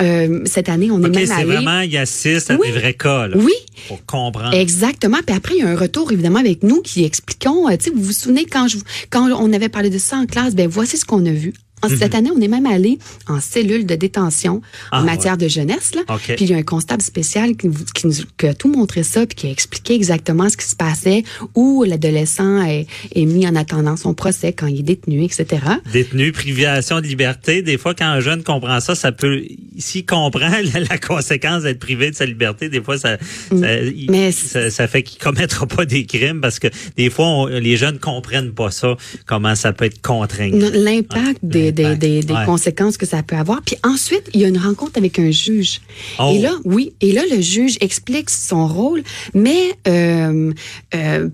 Euh, 0.02 0.42
cette 0.46 0.70
année, 0.70 0.92
on 0.92 1.02
est 1.04 1.08
OK, 1.08 1.16
même 1.16 1.26
c'est 1.26 1.32
allé. 1.34 1.46
vraiment, 1.46 1.82
il 1.82 1.96
assiste 1.98 2.52
à 2.52 2.56
Oui. 2.56 2.68
des 2.72 2.80
vrais 2.80 2.94
cas, 2.94 3.28
là, 3.28 3.38
Oui. 3.38 3.54
pour 3.88 4.06
comprendre. 4.06 4.54
Exactement. 4.56 5.18
Puis 5.26 5.36
après, 5.36 5.56
il 5.56 5.60
y 5.60 5.64
a 5.64 5.70
un 5.70 5.76
retour 5.76 6.12
évidemment 6.12 6.40
avec 6.40 6.64
nous 6.64 6.82
qui 6.82 7.04
expliquons. 7.04 7.68
tu 7.70 7.86
sais, 7.86 7.92
vous 7.96 8.02
vous 8.04 8.12
souvenez 8.12 8.46
quand 8.46 8.68
je, 8.68 8.78
quand 9.10 9.30
on 9.32 9.54
avait 9.54 9.70
parlé 9.70 9.90
de 9.90 9.98
ça 9.98 10.18
en 10.18 10.26
classe, 10.26 10.56
ben 10.56 10.68
voici 10.68 10.98
ce 10.98 11.06
qu'on 11.06 11.26
a 11.26 11.32
vu. 11.32 11.54
En- 11.84 11.90
Cette 11.90 12.16
année, 12.16 12.30
on 12.36 12.40
est 12.42 12.48
même 12.48 12.66
allé 12.66 13.00
en 13.28 13.40
cellule 13.40 13.86
de 13.86 13.96
détention 13.96 14.56
Mhm. 14.56 14.62
Ah, 14.92 15.02
en 15.02 15.04
matière 15.06 15.38
de 15.38 15.48
jeunesse. 15.48 15.94
Là. 15.96 16.02
Puis 16.36 16.46
il 16.46 16.52
y 16.52 16.54
a 16.54 16.58
un 16.58 16.64
constable 16.64 17.02
spécial 17.02 17.56
qui, 17.56 17.68
nous 17.68 18.14
qui 18.38 18.48
a 18.48 18.54
tout 18.54 18.70
montré 18.72 19.04
ça, 19.04 19.26
puis 19.26 19.36
qui 19.36 19.48
a 19.48 19.50
expliqué 19.52 19.94
exactement 19.96 20.50
ce 20.50 20.58
qui 20.58 20.66
se 20.66 20.76
passait, 20.76 21.24
où 21.56 21.84
l'adolescent 21.84 22.62
est, 22.64 22.88
est 23.16 23.26
mis 23.26 23.48
en 23.48 23.56
attendant 23.56 23.98
son 23.98 24.14
procès 24.14 24.54
quand 24.54 24.68
il 24.68 24.80
est 24.80 24.84
détenu, 24.84 25.24
etc. 25.24 25.46
Détenu, 25.92 26.32
privation 26.32 27.02
de 27.02 27.08
liberté. 27.08 27.62
Des 27.62 27.78
fois, 27.78 27.94
quand 27.94 28.06
un 28.08 28.20
jeune 28.20 28.44
comprend 28.44 28.80
ça, 28.80 28.96
ça 28.96 29.12
peut, 29.12 29.42
s'il 29.78 30.06
comprend 30.06 30.50
la, 30.74 30.80
la 30.82 30.98
conséquence 30.98 31.64
d'être 31.64 31.80
privé 31.80 32.12
de 32.12 32.16
sa 32.16 32.26
liberté, 32.26 32.70
des 32.70 32.82
fois, 32.82 32.98
ça, 32.98 33.18
ça, 33.50 33.56
Mm. 33.72 33.92
Mais 34.10 34.32
ça, 34.32 34.70
ça 34.70 34.88
fait 34.88 35.04
qu'il 35.04 35.20
commettra 35.22 35.66
pas 35.66 35.86
des 35.86 36.06
crimes 36.06 36.42
parce 36.42 36.60
que 36.60 36.68
des 36.98 37.10
fois, 37.10 37.26
on- 37.28 37.46
les 37.48 37.78
jeunes 37.78 38.00
comprennent 38.00 38.52
pas 38.54 38.72
ça, 38.72 38.96
comment 39.26 39.56
ça 39.56 39.74
peut 39.74 39.86
être 39.86 40.02
contraignant. 40.02 40.58
Non, 40.58 40.72
L'impact 40.74 41.40
des, 41.44 41.71
des, 41.72 41.84
l'impact, 41.84 42.02
des, 42.02 42.24
des 42.24 42.34
ouais. 42.34 42.46
conséquences 42.46 42.98
que 42.98 43.06
ça 43.06 43.24
peut 43.24 43.36
avoir. 43.36 43.62
Puis 43.62 43.76
ensuite, 43.84 44.30
il 44.34 44.42
y 44.42 44.46
a 44.46 44.48
une 44.48 44.58
rencontre 44.58 44.98
avec 44.98 45.20
un 45.20 45.32
juge. 45.32 45.82
Oh. 46.20 46.32
Et 46.34 46.40
là, 46.40 46.54
oui, 46.66 46.94
et 47.02 47.12
là, 47.12 47.24
le 47.30 47.42
juge 47.42 47.78
explique 47.82 48.30
son 48.30 48.68
rôle, 48.68 49.04
mais 49.34 49.74
euh, 49.88 50.54
euh, 50.96 51.30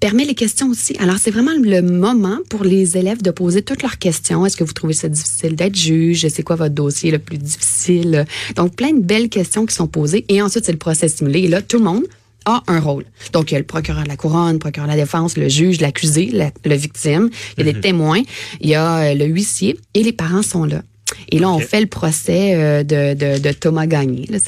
permet 0.00 0.24
les 0.24 0.34
questions 0.34 0.68
aussi. 0.68 0.96
Alors, 0.98 1.16
c'est 1.18 1.30
vraiment 1.30 1.52
le 1.58 1.80
moment 1.82 2.38
pour 2.48 2.64
les 2.64 2.96
élèves 2.96 3.22
de 3.22 3.30
poser 3.30 3.62
toutes 3.62 3.82
leurs 3.82 3.98
questions. 3.98 4.44
Est-ce 4.46 4.56
que 4.56 4.64
vous 4.64 4.72
trouvez 4.72 4.94
ça 4.94 5.08
difficile 5.08 5.56
d'être 5.56 5.76
juge? 5.76 6.26
C'est 6.28 6.42
quoi 6.42 6.56
votre 6.56 6.74
dossier 6.74 7.10
le 7.10 7.18
plus 7.18 7.38
difficile? 7.38 8.24
Donc, 8.56 8.74
plein 8.76 8.92
de 8.92 9.00
belles 9.00 9.28
questions 9.28 9.66
qui 9.66 9.74
sont 9.74 9.86
posées. 9.86 10.24
Et 10.28 10.42
ensuite, 10.42 10.64
c'est 10.64 10.72
le 10.72 10.78
procès 10.78 11.08
simulé. 11.08 11.40
Et 11.40 11.48
là, 11.48 11.62
tout 11.62 11.78
le 11.78 11.84
monde 11.84 12.04
a 12.46 12.62
un 12.68 12.80
rôle. 12.80 13.04
Donc, 13.32 13.50
il 13.50 13.54
y 13.54 13.56
a 13.56 13.60
le 13.60 13.66
procureur 13.66 14.04
de 14.04 14.08
la 14.08 14.16
couronne, 14.16 14.54
le 14.54 14.58
procureur 14.58 14.88
de 14.88 14.92
la 14.92 14.98
défense, 14.98 15.36
le 15.36 15.48
juge, 15.48 15.80
l'accusé, 15.80 16.30
la, 16.32 16.50
le 16.64 16.74
victime, 16.74 17.28
il 17.58 17.66
y 17.66 17.68
a 17.68 17.72
des 17.72 17.80
témoins, 17.80 18.22
il 18.60 18.70
y 18.70 18.74
a 18.74 18.98
euh, 18.98 19.14
le 19.14 19.26
huissier 19.26 19.78
et 19.94 20.02
les 20.02 20.12
parents 20.12 20.42
sont 20.42 20.64
là. 20.64 20.82
Et 21.30 21.38
là, 21.38 21.50
on 21.50 21.58
fait 21.58 21.80
le 21.80 21.86
procès 21.86 22.54
euh, 22.54 22.82
de, 22.82 23.14
de, 23.14 23.38
de 23.40 23.52
Thomas 23.52 23.86
Gagné. 23.86 24.28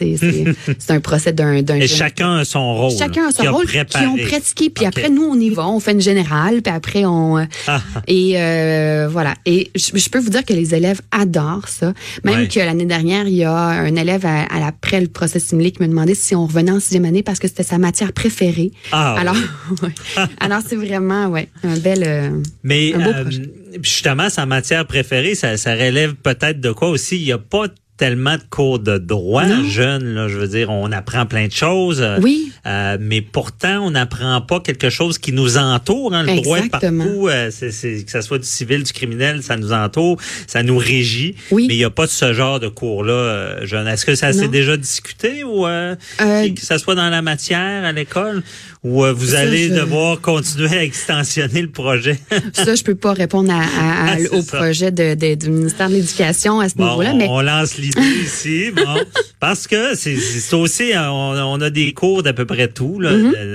C'est 0.78 0.90
un 0.90 1.00
procès 1.00 1.32
d'un 1.32 1.62
d'un 1.62 1.76
Et 1.76 1.86
jeune- 1.86 1.98
chacun 1.98 2.36
a 2.38 2.44
son 2.44 2.74
rôle. 2.74 2.92
Chacun 2.96 3.28
a 3.28 3.32
son 3.32 3.42
qui 3.42 3.48
rôle, 3.48 3.66
qui 3.66 3.98
ont 4.06 4.16
pratiqué. 4.16 4.70
Puis 4.70 4.84
après, 4.86 5.08
nous, 5.10 5.22
on 5.24 5.38
y 5.38 5.50
va, 5.50 5.68
on 5.68 5.80
fait 5.80 5.92
une 5.92 6.00
générale, 6.00 6.62
puis 6.62 6.72
après, 6.74 7.04
on... 7.04 7.38
euh, 7.38 7.44
Ah. 7.66 7.80
Et 8.06 8.34
euh, 8.36 9.08
voilà. 9.10 9.34
Et 9.46 9.70
je, 9.74 9.96
je 9.98 10.08
peux 10.10 10.18
vous 10.18 10.30
dire 10.30 10.44
que 10.44 10.52
les 10.52 10.74
élèves 10.74 11.00
adorent 11.10 11.68
ça. 11.68 11.92
Même 12.24 12.40
Ouais. 12.40 12.48
que 12.48 12.58
l'année 12.60 12.84
dernière, 12.86 13.26
il 13.28 13.34
y 13.36 13.44
a 13.44 13.52
un 13.56 13.94
élève 13.96 14.24
à, 14.26 14.42
à 14.44 14.66
après 14.68 15.00
le 15.00 15.08
procès 15.08 15.38
simulé 15.40 15.70
qui 15.70 15.82
me 15.82 15.88
demandait 15.88 16.14
si 16.14 16.34
on 16.34 16.46
revenait 16.46 16.70
en 16.72 16.80
sixième 16.80 17.04
année 17.06 17.22
parce 17.22 17.38
que 17.38 17.48
c'était 17.48 17.62
sa 17.62 17.78
matière 17.78 18.12
préférée. 18.12 18.70
Ah, 18.92 19.14
Alors, 19.18 19.36
ouais. 19.82 19.90
alors 20.40 20.60
c'est 20.66 20.76
vraiment 20.76 21.26
ouais, 21.28 21.48
un 21.64 21.76
bel... 21.78 22.02
euh, 22.06 22.30
Mais 22.64 22.92
Un 22.94 22.98
beau 23.04 23.10
euh, 23.10 23.22
projet. 23.22 23.42
Justement, 23.82 24.28
sa 24.30 24.46
matière 24.46 24.86
préférée, 24.86 25.34
ça, 25.34 25.56
ça 25.56 25.72
relève 25.74 26.14
peut-être 26.14 26.60
de 26.60 26.72
quoi 26.72 26.88
aussi? 26.88 27.16
Il 27.16 27.24
n'y 27.24 27.32
a 27.32 27.38
pas 27.38 27.66
tellement 27.96 28.36
de 28.36 28.42
cours 28.48 28.78
de 28.78 28.96
droit 28.96 29.44
Non. 29.44 29.64
jeune. 29.64 30.14
Là, 30.14 30.28
je 30.28 30.38
veux 30.38 30.46
dire, 30.46 30.70
on 30.70 30.92
apprend 30.92 31.26
plein 31.26 31.48
de 31.48 31.52
choses. 31.52 32.00
euh, 32.00 32.20
Oui. 32.22 32.52
euh, 32.64 32.96
mais 33.00 33.20
pourtant, 33.22 33.80
on 33.84 33.90
n'apprend 33.90 34.40
pas 34.40 34.60
quelque 34.60 34.88
chose 34.88 35.18
qui 35.18 35.32
nous 35.32 35.58
entoure. 35.58 36.14
Hein, 36.14 36.22
le 36.22 36.36
droit 36.40 36.58
Exactement. 36.58 37.02
partout. 37.04 37.26
euh, 37.28 37.50
c'est, 37.50 38.04
que 38.04 38.10
ce 38.12 38.20
soit 38.20 38.38
du 38.38 38.46
civil, 38.46 38.84
du 38.84 38.92
criminel, 38.92 39.42
ça 39.42 39.56
nous 39.56 39.72
entoure, 39.72 40.16
ça 40.46 40.62
nous 40.62 40.78
régit. 40.78 41.34
Oui. 41.50 41.64
Mais 41.66 41.74
il 41.74 41.78
n'y 41.78 41.84
a 41.84 41.90
pas 41.90 42.06
de 42.06 42.12
ce 42.12 42.32
genre 42.32 42.60
de 42.60 42.68
cours-là 42.68 43.12
euh, 43.12 43.66
jeune. 43.66 43.88
Est-ce 43.88 44.06
que 44.06 44.14
ça 44.14 44.32
s'est 44.32 44.46
déjà 44.46 44.76
discuté 44.76 45.42
ou 45.42 45.64
que 45.64 46.60
ça 46.62 46.78
soit 46.78 46.94
dans 46.94 47.10
la 47.10 47.20
matière 47.20 47.84
à 47.84 47.90
l'école? 47.90 48.44
Ou 48.84 49.04
euh, 49.04 49.12
vous 49.12 49.28
Ça, 49.28 49.40
allez 49.40 49.68
je- 49.68 49.74
devoir 49.74 50.20
continuer 50.20 50.68
à 50.76 50.84
extensionner 50.84 51.62
le 51.62 51.70
projet? 51.70 52.18
Ça, 52.52 52.74
je 52.74 52.82
peux 52.82 52.94
pas 52.94 53.12
répondre 53.12 53.50
à, 53.52 53.56
à- 53.60 54.12
à- 54.12 54.16
Ah, 54.16 54.36
au 54.36 54.40
ça. 54.42 54.56
projet 54.58 54.90
de, 54.90 55.14
de- 55.14 55.34
du 55.34 55.50
ministère 55.50 55.88
de 55.88 55.94
l'Éducation 55.94 56.60
à 56.60 56.68
ce 56.68 56.74
Bon, 56.76 56.84
niveau-là. 56.90 57.10
on, 57.14 57.16
Mais 57.16 57.26
on 57.28 57.40
lance 57.40 57.76
l'idée 57.78 58.00
ici, 58.22 58.70
bon, 58.74 58.82
parce 59.40 59.66
que 59.66 59.94
c'est 59.94 60.16
c'est 60.16 60.54
aussi, 60.56 60.92
euh, 60.92 61.10
on, 61.10 61.36
on 61.58 61.60
a 61.60 61.70
des 61.70 61.92
cours 61.92 62.22
d'à 62.22 62.32
peu 62.32 62.44
près 62.46 62.68
tout, 62.68 63.00
là. 63.00 63.10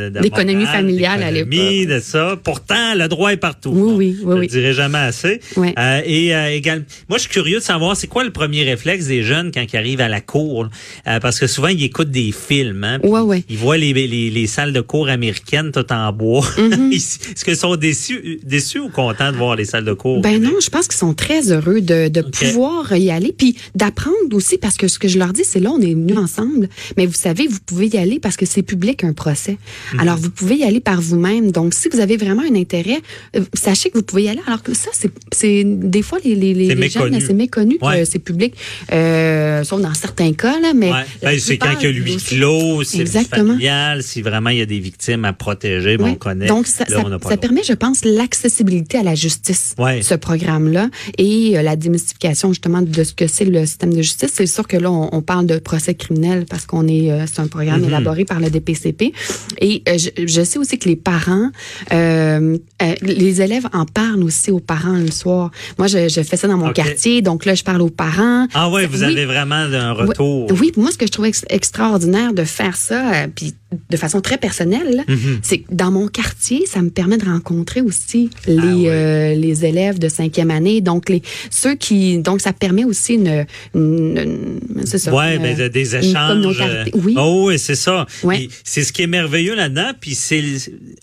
D'économie 0.10 0.64
morale, 0.64 0.76
familiale 0.78 1.24
à 1.24 1.32
l'époque. 1.32 1.54
de 1.90 2.00
ça. 2.00 2.38
Pourtant, 2.44 2.94
le 2.96 3.08
droit 3.08 3.32
est 3.34 3.38
partout. 3.38 3.72
Oui, 3.74 3.82
Bon, 3.84 3.96
oui, 3.98 4.18
oui, 4.20 4.22
Je 4.24 4.28
oui. 4.34 4.40
le 4.42 4.48
dirai 4.48 4.74
jamais 4.74 4.98
assez. 5.00 5.40
Ouais. 5.56 5.74
Euh, 5.78 6.02
et 6.06 6.36
euh, 6.36 6.50
également, 6.52 6.86
moi, 7.10 7.18
je 7.18 7.24
suis 7.24 7.32
curieux 7.32 7.58
de 7.60 7.64
savoir, 7.64 7.96
c'est 7.96 8.08
quoi 8.08 8.24
le 8.24 8.32
premier 8.32 8.64
réflexe 8.64 9.06
des 9.08 9.24
jeunes 9.24 9.52
quand 9.54 9.64
ils 9.72 9.78
arrivent 9.78 10.02
à 10.02 10.10
la 10.10 10.22
cour? 10.22 10.70
Euh, 11.08 11.20
parce 11.20 11.40
que 11.40 11.48
souvent 11.48 11.68
ils 11.70 11.84
écoutent 11.84 12.12
des 12.12 12.32
films, 12.32 12.84
hein, 12.84 13.00
Ouais, 13.04 13.20
ouais. 13.22 13.44
Ils 13.50 13.58
voient 13.58 13.78
les, 13.78 13.94
les, 13.94 14.30
les 14.30 14.48
salles 14.48 14.74
de 14.74 14.82
cours 14.82 15.08
américaines 15.10 15.23
tout 15.74 15.92
en 15.92 16.12
bois. 16.12 16.46
Mhm. 16.58 16.92
Est-ce 16.94 17.44
qu'ils 17.44 17.56
sont 17.56 17.76
déçus, 17.76 18.40
déçus 18.44 18.80
ou 18.80 18.90
contents 18.90 19.32
de 19.32 19.38
voir 19.38 19.56
les 19.56 19.66
salles 19.66 19.86
de 19.86 19.94
cours? 19.94 20.22
Ben 20.22 20.42
non, 20.42 20.60
je 20.62 20.70
pense 20.70 20.88
qu'ils 20.88 20.98
sont 20.98 21.14
très 21.14 21.52
heureux 21.52 21.82
de, 21.82 22.22
pouvoir 22.22 22.96
y 22.96 23.12
aller, 23.12 23.34
puis 23.38 23.56
d'apprendre 23.76 24.16
aussi, 24.34 24.58
parce 24.58 24.76
que 24.76 24.88
ce 24.88 25.00
que 25.00 25.08
je 25.08 25.18
leur 25.20 25.34
dis, 25.34 25.44
c'est 25.44 25.60
là, 25.60 25.72
on 25.72 25.80
est 25.80 25.94
venus 25.94 26.18
ensemble, 26.18 26.70
mais 26.98 27.06
vous 27.06 27.14
savez, 27.14 27.48
vous 27.48 27.60
pouvez 27.66 27.88
y 27.88 27.98
aller 27.98 28.20
parce 28.20 28.38
que 28.38 28.46
c'est 28.46 28.64
public 28.64 29.04
un 29.04 29.14
procès. 29.14 29.58
Mhm. 29.94 30.00
Alors, 30.00 30.18
vous 30.18 30.30
pouvez 30.30 30.58
y 30.58 30.64
aller 30.64 30.80
par 30.80 31.02
vous-même. 31.02 31.52
Donc, 31.52 31.74
si 31.74 31.90
vous 31.90 32.00
avez 32.00 32.18
vraiment 32.18 32.44
un 32.44 32.56
intérêt, 32.56 33.02
euh, 33.36 33.42
sachez 33.54 33.90
que 33.90 33.98
vous 33.98 34.04
pouvez 34.04 34.24
y 34.24 34.30
aller. 34.30 34.42
Alors 34.48 34.64
que 34.64 34.74
ça, 34.74 34.90
c'est, 35.32 35.64
des 35.64 36.02
fois, 36.02 36.20
les, 36.24 36.90
jeunes, 36.90 37.20
c'est 37.20 37.34
méconnu 37.34 37.78
Ouais. 37.82 38.00
que 38.00 38.06
c'est 38.06 38.20
public, 38.20 38.54
euh, 38.92 39.64
sauf 39.64 39.82
dans 39.82 39.94
certains 39.94 40.34
cas, 40.34 40.60
là, 40.60 40.74
mais... 40.74 40.92
Ouais. 40.92 41.04
Ben, 41.22 41.40
c'est 41.40 41.58
quand 41.58 41.76
il 41.82 42.10
y 42.10 42.14
a 42.14 42.18
clos, 42.18 42.84
c'est 42.84 43.06
familial, 43.06 44.04
si 44.04 44.22
vraiment 44.22 44.50
il 44.50 44.60
y 44.60 44.62
a 44.62 44.66
des 44.66 44.80
victimes 44.80 45.03
à 45.26 45.34
protéger, 45.34 45.98
Oui. 46.00 46.12
on 46.12 46.16
connaît. 46.16 46.46
Donc, 46.48 46.68
ça, 46.68 46.86
Là, 46.90 47.04
permet, 47.40 47.64
je 47.64 47.74
pense, 47.74 48.06
l'accessibilité 48.06 48.98
à 49.00 49.04
la 49.04 49.16
justice, 49.16 49.76
Ouais. 49.78 50.02
ce 50.02 50.16
programme-là, 50.16 50.90
et 51.18 51.58
euh, 51.58 51.62
la 51.62 51.76
démystification 51.76 52.50
justement 52.50 52.82
de 52.82 53.04
ce 53.04 53.14
que 53.14 53.28
c'est 53.28 53.46
le 53.46 53.66
système 53.66 53.94
de 53.94 54.02
justice. 54.02 54.32
C'est 54.34 54.46
sûr 54.46 54.68
que 54.68 54.78
là, 54.78 54.92
on, 54.92 55.10
on 55.12 55.22
parle 55.22 55.46
de 55.46 55.58
procès 55.60 55.94
criminel 55.94 56.46
parce 56.50 56.66
qu'on 56.66 56.88
est, 56.88 57.12
euh, 57.12 57.26
c'est 57.32 57.42
un 57.42 57.48
programme 57.48 57.82
Mhm. 57.82 57.88
élaboré 57.90 58.26
par 58.26 58.40
le 58.40 58.50
DPCP. 58.50 59.14
Et 59.60 59.84
euh, 59.90 59.98
je, 59.98 60.10
je 60.26 60.42
sais 60.44 60.58
aussi 60.60 60.78
que 60.80 60.88
les 60.90 60.96
parents, 60.96 61.50
les 63.02 63.42
élèves 63.42 63.68
en 63.74 63.86
parlent 63.86 64.24
aussi 64.24 64.52
aux 64.52 64.60
parents 64.60 64.98
le 64.98 65.12
soir. 65.12 65.52
Moi, 65.78 65.88
je, 65.88 66.10
je 66.10 66.22
fais 66.22 66.38
ça 66.38 66.48
dans 66.48 66.58
mon 66.58 66.72
quartier, 66.72 67.22
donc 67.22 67.46
là, 67.46 67.56
je 67.56 67.64
parle 67.64 67.82
aux 67.82 67.90
parents. 67.90 68.48
Ah 68.54 68.70
ouais, 68.70 68.86
vous 68.86 69.00
Oui. 69.04 69.12
avez 69.12 69.26
vraiment 69.26 69.56
un 69.56 69.92
retour. 69.94 70.52
Oui, 70.52 70.58
oui, 70.62 70.72
moi, 70.78 70.92
ce 70.92 70.98
que 70.98 71.06
je 71.06 71.12
trouvais 71.12 71.30
ex- 71.30 71.46
extraordinaire 71.50 72.34
de 72.34 72.44
faire 72.44 72.76
ça, 72.76 73.28
puis 73.36 73.54
de 73.90 73.98
façon 73.98 74.22
très 74.22 74.38
personnelle, 74.38 74.93
Mhm. 75.08 75.40
c'est 75.42 75.64
dans 75.72 75.92
mon 75.92 76.08
quartier, 76.08 76.66
ça 76.66 76.82
me 76.82 76.90
permet 76.90 77.18
de 77.18 77.26
rencontrer 77.26 77.82
aussi 77.82 78.30
les, 78.48 78.58
Ah 78.60 78.66
ouais. 78.66 78.90
euh, 78.90 79.36
les 79.36 79.66
élèves 79.66 80.00
de 80.00 80.08
cinquième 80.10 80.52
année. 80.52 80.82
Donc, 80.82 81.10
les, 81.10 81.22
ceux 81.50 81.76
qui, 81.76 82.20
donc, 82.20 82.42
ça 82.42 82.54
permet 82.54 82.84
aussi 82.84 83.16
une, 83.16 83.46
une- 83.76 84.18
une- 84.18 84.86
c'est 84.86 84.98
ça. 84.98 85.14
Ouais, 85.14 85.36
une- 85.36 85.42
ben, 85.42 85.58
de- 85.58 85.68
des 85.68 85.96
échanges. 85.96 86.62
euh, 86.62 86.86
Oui. 86.94 87.16
Oh, 87.18 87.46
oui, 87.48 87.60
c'est 87.60 87.76
ça. 87.76 88.06
Ouais. 88.24 88.48
C'est 88.64 88.84
ce 88.84 88.94
qui 88.94 89.02
est 89.04 89.08
merveilleux 89.08 89.56
là-dedans. 89.56 89.92
Puis 90.00 90.16
c'est 90.16 90.44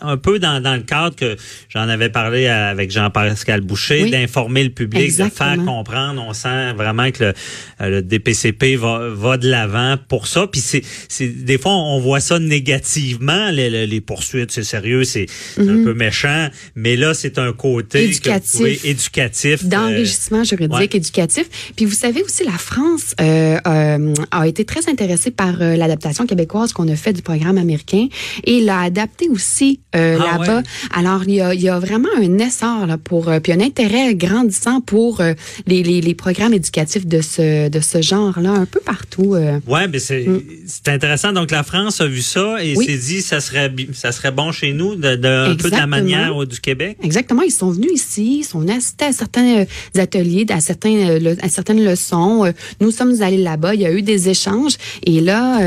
un 0.00 0.16
peu 0.16 0.38
dans, 0.38 0.62
dans 0.62 0.74
le 0.74 0.82
cadre 0.82 1.16
que 1.16 1.36
j'en 1.68 1.88
avais 1.88 2.08
parlé 2.10 2.46
avec 2.46 2.90
Jean-Pascal 2.90 3.60
Boucher, 3.60 4.04
Oui. 4.04 4.10
d'informer 4.10 4.64
le 4.64 4.70
public, 4.70 5.16
de 5.16 5.24
faire 5.30 5.56
comprendre. 5.64 6.24
On 6.26 6.32
sent 6.32 6.72
vraiment 6.74 7.10
que 7.10 7.24
le, 7.24 7.32
euh, 7.80 7.88
le 7.90 8.02
DPCP 8.02 8.76
va, 8.76 9.08
va 9.10 9.36
de 9.36 9.48
l'avant 9.48 9.96
pour 10.08 10.26
ça. 10.26 10.46
Puis 10.46 10.60
c'est, 10.60 10.82
des 11.26 11.58
fois 11.58 11.72
on 11.72 12.00
voit 12.00 12.20
ça 12.20 12.38
négativement. 12.38 13.50
Les- 13.50 13.79
les 13.86 14.00
poursuites, 14.00 14.50
c'est 14.50 14.62
sérieux, 14.64 15.04
c'est 15.04 15.26
un 15.58 15.82
peu 15.84 15.94
méchant. 15.94 16.48
Mais 16.74 16.96
là, 16.96 17.14
c'est 17.14 17.38
un 17.38 17.52
côté 17.52 18.00
Mhm. 18.04 18.10
Éducatif. 18.10 18.60
oui, 18.60 18.80
éducatif. 18.84 19.64
euh, 19.64 19.68
d'enrichissement 19.68 20.44
juridique, 20.44 20.76
ouais. 20.78 20.88
éducatif. 20.92 21.46
Puis 21.76 21.84
vous 21.84 21.94
savez 21.94 22.22
aussi 22.22 22.44
la 22.44 22.52
France 22.58 23.14
euh, 23.20 23.58
euh, 23.66 24.14
a 24.30 24.46
été 24.48 24.64
très 24.64 24.88
intéressée 24.88 25.30
par 25.30 25.60
euh, 25.60 25.76
l'adaptation 25.76 26.26
québécoise 26.26 26.72
qu'on 26.72 26.88
a 26.88 26.96
fait 26.96 27.12
du 27.12 27.22
programme 27.22 27.58
américain 27.58 28.06
et 28.44 28.60
l'a 28.60 28.80
adapté 28.80 29.28
aussi 29.28 29.80
Ah 29.92 29.98
là-bas. 29.98 30.56
ouais. 30.58 30.62
Alors, 30.94 31.24
il 31.26 31.34
y 31.34 31.40
a, 31.40 31.54
il 31.54 31.60
y 31.60 31.68
a 31.68 31.78
vraiment 31.78 32.08
un 32.16 32.38
essor 32.38 32.86
là, 32.86 32.98
pour, 32.98 33.30
puis 33.42 33.52
un 33.52 33.60
intérêt 33.60 34.14
grandissant 34.14 34.80
pour 34.80 35.22
les, 35.66 35.82
les, 35.82 36.00
les 36.00 36.14
programmes 36.14 36.54
éducatifs 36.54 37.06
de 37.06 37.20
ce, 37.20 37.68
de 37.68 37.80
ce 37.80 38.02
genre-là, 38.02 38.50
un 38.50 38.66
peu 38.66 38.80
partout. 38.80 39.36
Ouais, 39.66 39.88
mais 39.88 39.98
c'est 39.98 40.26
c'est 40.66 40.88
intéressant. 40.88 41.32
Donc 41.32 41.50
la 41.50 41.62
France 41.62 42.00
a 42.00 42.06
vu 42.06 42.22
ça 42.22 42.62
et 42.62 42.74
Oui. 42.76 42.86
s'est 42.86 42.98
dit 42.98 43.22
ça 43.22 43.40
serait 43.40 43.69
ça 43.92 44.12
serait 44.12 44.32
bon 44.32 44.52
chez 44.52 44.72
nous 44.72 44.94
de, 44.96 45.16
de 45.16 45.50
un 45.52 45.54
peu 45.56 45.70
de 45.70 45.76
la 45.76 45.86
manière 45.86 46.42
euh, 46.42 46.46
du 46.46 46.60
Québec? 46.60 46.96
Exactement, 47.02 47.42
ils 47.42 47.50
sont 47.50 47.70
venus 47.70 47.92
ici, 47.92 48.38
ils 48.40 48.44
sont 48.44 48.66
assistés 48.68 49.06
à 49.06 49.12
certains 49.12 49.60
euh, 49.60 49.64
ateliers, 49.98 50.46
à 50.50 50.60
certains 50.60 50.94
euh, 50.94 51.18
le- 51.18 51.36
à 51.44 51.48
certaines 51.48 51.84
leçons. 51.84 52.44
Euh, 52.44 52.52
Nous 52.80 52.90
sommes 52.90 53.20
allés 53.22 53.38
là-bas, 53.42 53.74
il 53.74 53.80
y 53.82 53.86
a 53.86 53.92
eu 53.92 54.02
des 54.02 54.28
échanges 54.28 54.76
et 55.04 55.20
là 55.20 55.58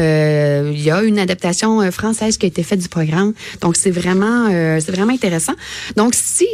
il 0.72 0.82
y 0.82 0.92
a 0.92 1.04
une 1.04 1.20
adaptation 1.20 1.90
française 1.92 2.38
qui 2.38 2.46
a 2.46 2.48
été 2.48 2.64
faite 2.64 2.80
du 2.80 2.88
programme. 2.90 3.34
Donc 3.62 3.76
c'est 3.76 3.92
vraiment 3.92 4.48
c'est 4.80 4.92
vraiment 4.92 5.14
intéressant. 5.14 5.54
Donc 5.96 6.14
si 6.16 6.48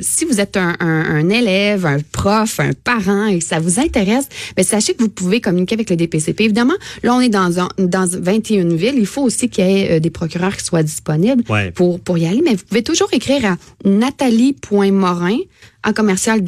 si 0.00 0.24
vous 0.24 0.40
êtes 0.40 0.56
un, 0.56 0.74
un, 0.80 1.04
un 1.16 1.28
élève, 1.28 1.86
un 1.86 1.98
prof, 2.12 2.60
un 2.60 2.72
parent 2.72 3.26
et 3.26 3.38
que 3.38 3.44
ça 3.44 3.58
vous 3.60 3.78
intéresse, 3.80 4.26
ben 4.56 4.64
sachez 4.64 4.94
que 4.94 5.02
vous 5.02 5.08
pouvez 5.08 5.40
communiquer 5.40 5.74
avec 5.74 5.90
le 5.90 5.96
DPCP. 5.96 6.44
Évidemment, 6.44 6.74
là 7.02 7.14
on 7.14 7.20
est 7.20 7.28
dans 7.28 7.60
un, 7.60 7.68
dans 7.78 8.06
21 8.08 8.74
villes, 8.74 8.94
il 8.96 9.06
faut 9.06 9.22
aussi 9.22 9.48
qu'il 9.48 9.64
y 9.66 9.80
ait 9.82 10.00
des 10.00 10.10
procureurs 10.10 10.56
qui 10.56 10.64
soient 10.64 10.71
disponibles 10.80 11.42
Ouais. 11.50 11.70
pour, 11.72 12.00
pour 12.00 12.16
y 12.16 12.26
aller, 12.26 12.40
mais 12.44 12.54
vous 12.54 12.64
pouvez 12.66 12.82
toujours 12.82 13.08
écrire 13.12 13.44
à 13.44 13.56
nathalie.morin 13.88 15.36
en 15.84 15.92
commercial 15.92 16.40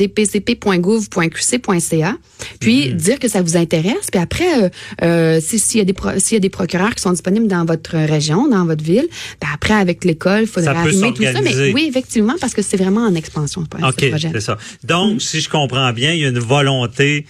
dpcp.gouv.qc.ca, 1.04 2.16
puis 2.60 2.94
dire 2.94 3.18
que 3.18 3.26
ça 3.28 3.42
vous 3.42 3.56
intéresse. 3.56 4.06
Puis 4.12 4.20
après, 4.20 4.62
euh, 4.62 4.68
euh, 5.02 5.40
si- 5.42 5.58
s'il 5.58 5.78
y 5.78 5.80
a 5.80 5.84
des 5.84 5.92
pro- 5.92 6.10
y 6.34 6.36
a 6.36 6.40
des 6.40 6.50
procureurs 6.50 6.94
qui 6.94 7.02
sont 7.02 7.10
disponibles 7.10 7.48
dans 7.48 7.64
votre 7.64 7.96
région, 7.96 8.46
dans 8.48 8.64
votre 8.64 8.84
ville, 8.84 9.08
ben 9.40 9.48
après 9.52 9.74
avec 9.74 10.04
l'école, 10.04 10.42
il 10.42 10.46
faudra 10.46 10.70
arrimer 10.80 11.12
tout 11.14 11.22
ça. 11.24 11.40
Mais 11.42 11.72
oui, 11.72 11.86
effectivement, 11.88 12.34
parce 12.40 12.54
que 12.54 12.62
c'est 12.62 12.76
vraiment 12.76 13.02
en 13.06 13.14
expansion 13.16 13.64
OK, 13.88 14.04
ça. 14.40 14.56
Donc, 14.84 15.20
si 15.20 15.40
je 15.40 15.48
comprends 15.48 15.92
bien, 15.92 16.12
il 16.12 16.20
y 16.20 16.24
a 16.24 16.28
une 16.28 16.38
volonté 16.38 17.26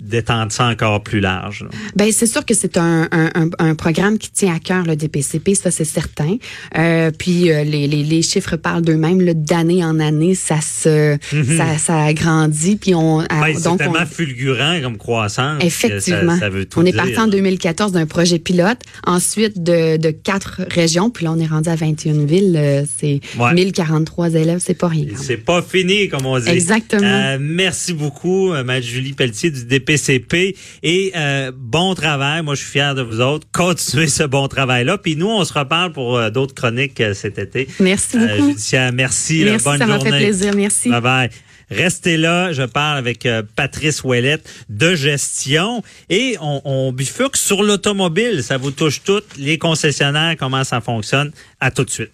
d'étendre 0.00 0.52
ça 0.52 0.66
encore 0.66 1.02
plus 1.02 1.20
large. 1.20 1.64
Ben 1.96 2.10
c'est 2.12 2.26
sûr 2.26 2.44
que 2.44 2.54
c'est 2.54 2.76
un, 2.76 3.08
un, 3.12 3.30
un, 3.58 3.74
programme 3.74 4.18
qui 4.18 4.30
tient 4.30 4.54
à 4.54 4.58
cœur 4.58 4.84
le 4.84 4.96
DPCP, 4.96 5.54
ça 5.54 5.70
c'est 5.70 5.84
certain. 5.84 6.36
Euh, 6.76 7.10
puis 7.16 7.50
euh, 7.50 7.64
les, 7.64 7.86
les, 7.86 8.02
les 8.02 8.22
chiffres 8.22 8.56
parlent 8.56 8.82
d'eux-mêmes. 8.82 9.18
D'année 9.34 9.84
en 9.84 10.00
année, 10.00 10.34
ça 10.34 10.60
se 10.60 11.16
ça, 11.56 11.78
ça 11.78 12.12
grandit. 12.12 12.76
Puis 12.76 12.94
on 12.94 13.18
Ben, 13.18 13.26
c'est 13.54 13.64
donc 13.64 13.74
on- 13.74 13.76
tellement 13.76 14.06
fulgurant 14.06 14.80
comme 14.82 14.96
croissance. 14.98 15.62
Effectivement. 15.64 16.34
Ça, 16.34 16.40
ça 16.40 16.48
veut 16.48 16.64
tout 16.64 16.80
on 16.80 16.84
est 16.86 16.92
dire. 16.92 17.02
parti 17.02 17.18
en 17.18 17.26
2014 17.28 17.92
d'un 17.92 18.06
projet 18.06 18.38
pilote, 18.38 18.78
ensuite 19.06 19.62
de, 19.62 19.96
de 19.96 20.10
quatre 20.10 20.60
régions, 20.70 21.10
puis 21.10 21.24
là 21.24 21.32
on 21.32 21.38
est 21.38 21.46
rendu 21.46 21.68
à 21.68 21.76
21 21.76 22.24
villes. 22.26 22.54
euh, 22.56 22.84
c'est 22.98 23.20
Ouais. 23.38 23.54
1043 23.54 24.34
élèves, 24.34 24.60
c'est 24.64 24.74
pas 24.74 24.88
rien. 24.88 25.06
C'est 25.16 25.36
pas 25.36 25.62
fini, 25.62 26.08
comme 26.08 26.26
on 26.26 26.38
dit. 26.38 26.48
Exactement. 26.48 27.02
Euh, 27.04 27.38
merci 27.40 27.92
beaucoup, 27.92 28.52
euh, 28.52 28.64
Mme 28.64 28.82
Julie 28.82 29.12
Pelletier 29.12 29.50
du 29.50 29.64
DPCP. 29.68 30.56
Et 30.82 31.12
euh, 31.16 31.52
bon 31.54 31.94
travail. 31.94 32.42
Moi, 32.42 32.54
je 32.54 32.62
suis 32.62 32.70
fier 32.70 32.94
de 32.94 33.02
vous 33.02 33.20
autres. 33.20 33.46
Continuez 33.52 34.08
ce 34.08 34.24
bon 34.24 34.48
travail-là. 34.48 34.98
Puis 34.98 35.16
nous, 35.16 35.28
on 35.28 35.44
se 35.44 35.52
reparle 35.52 35.92
pour 35.92 36.16
euh, 36.16 36.30
d'autres 36.30 36.54
chroniques 36.54 37.00
euh, 37.00 37.14
cet 37.14 37.38
été. 37.38 37.68
Merci 37.80 38.18
beaucoup. 38.18 38.48
judiciaire. 38.48 38.92
merci. 38.92 39.44
là. 39.44 39.52
Merci, 39.52 39.64
bonne 39.64 39.78
ça 39.78 39.86
m'a 39.86 40.00
fait 40.00 40.10
plaisir. 40.10 40.54
Merci. 40.54 40.90
Bye 40.90 41.00
bye. 41.00 41.30
Restez 41.70 42.16
là, 42.16 42.52
je 42.52 42.62
parle 42.62 42.96
avec 42.98 43.26
euh, 43.26 43.42
Patrice 43.56 44.02
Ouellette 44.02 44.48
de 44.70 44.94
gestion 44.94 45.82
et 46.08 46.36
on, 46.40 46.62
on 46.64 46.92
bifurque 46.92 47.36
sur 47.36 47.62
l'automobile. 47.62 48.42
Ça 48.42 48.56
vous 48.56 48.70
touche 48.70 49.02
toutes, 49.02 49.36
les 49.36 49.58
concessionnaires, 49.58 50.36
comment 50.38 50.64
ça 50.64 50.80
fonctionne? 50.80 51.30
À 51.60 51.70
tout 51.70 51.84
de 51.84 51.90
suite. 51.90 52.12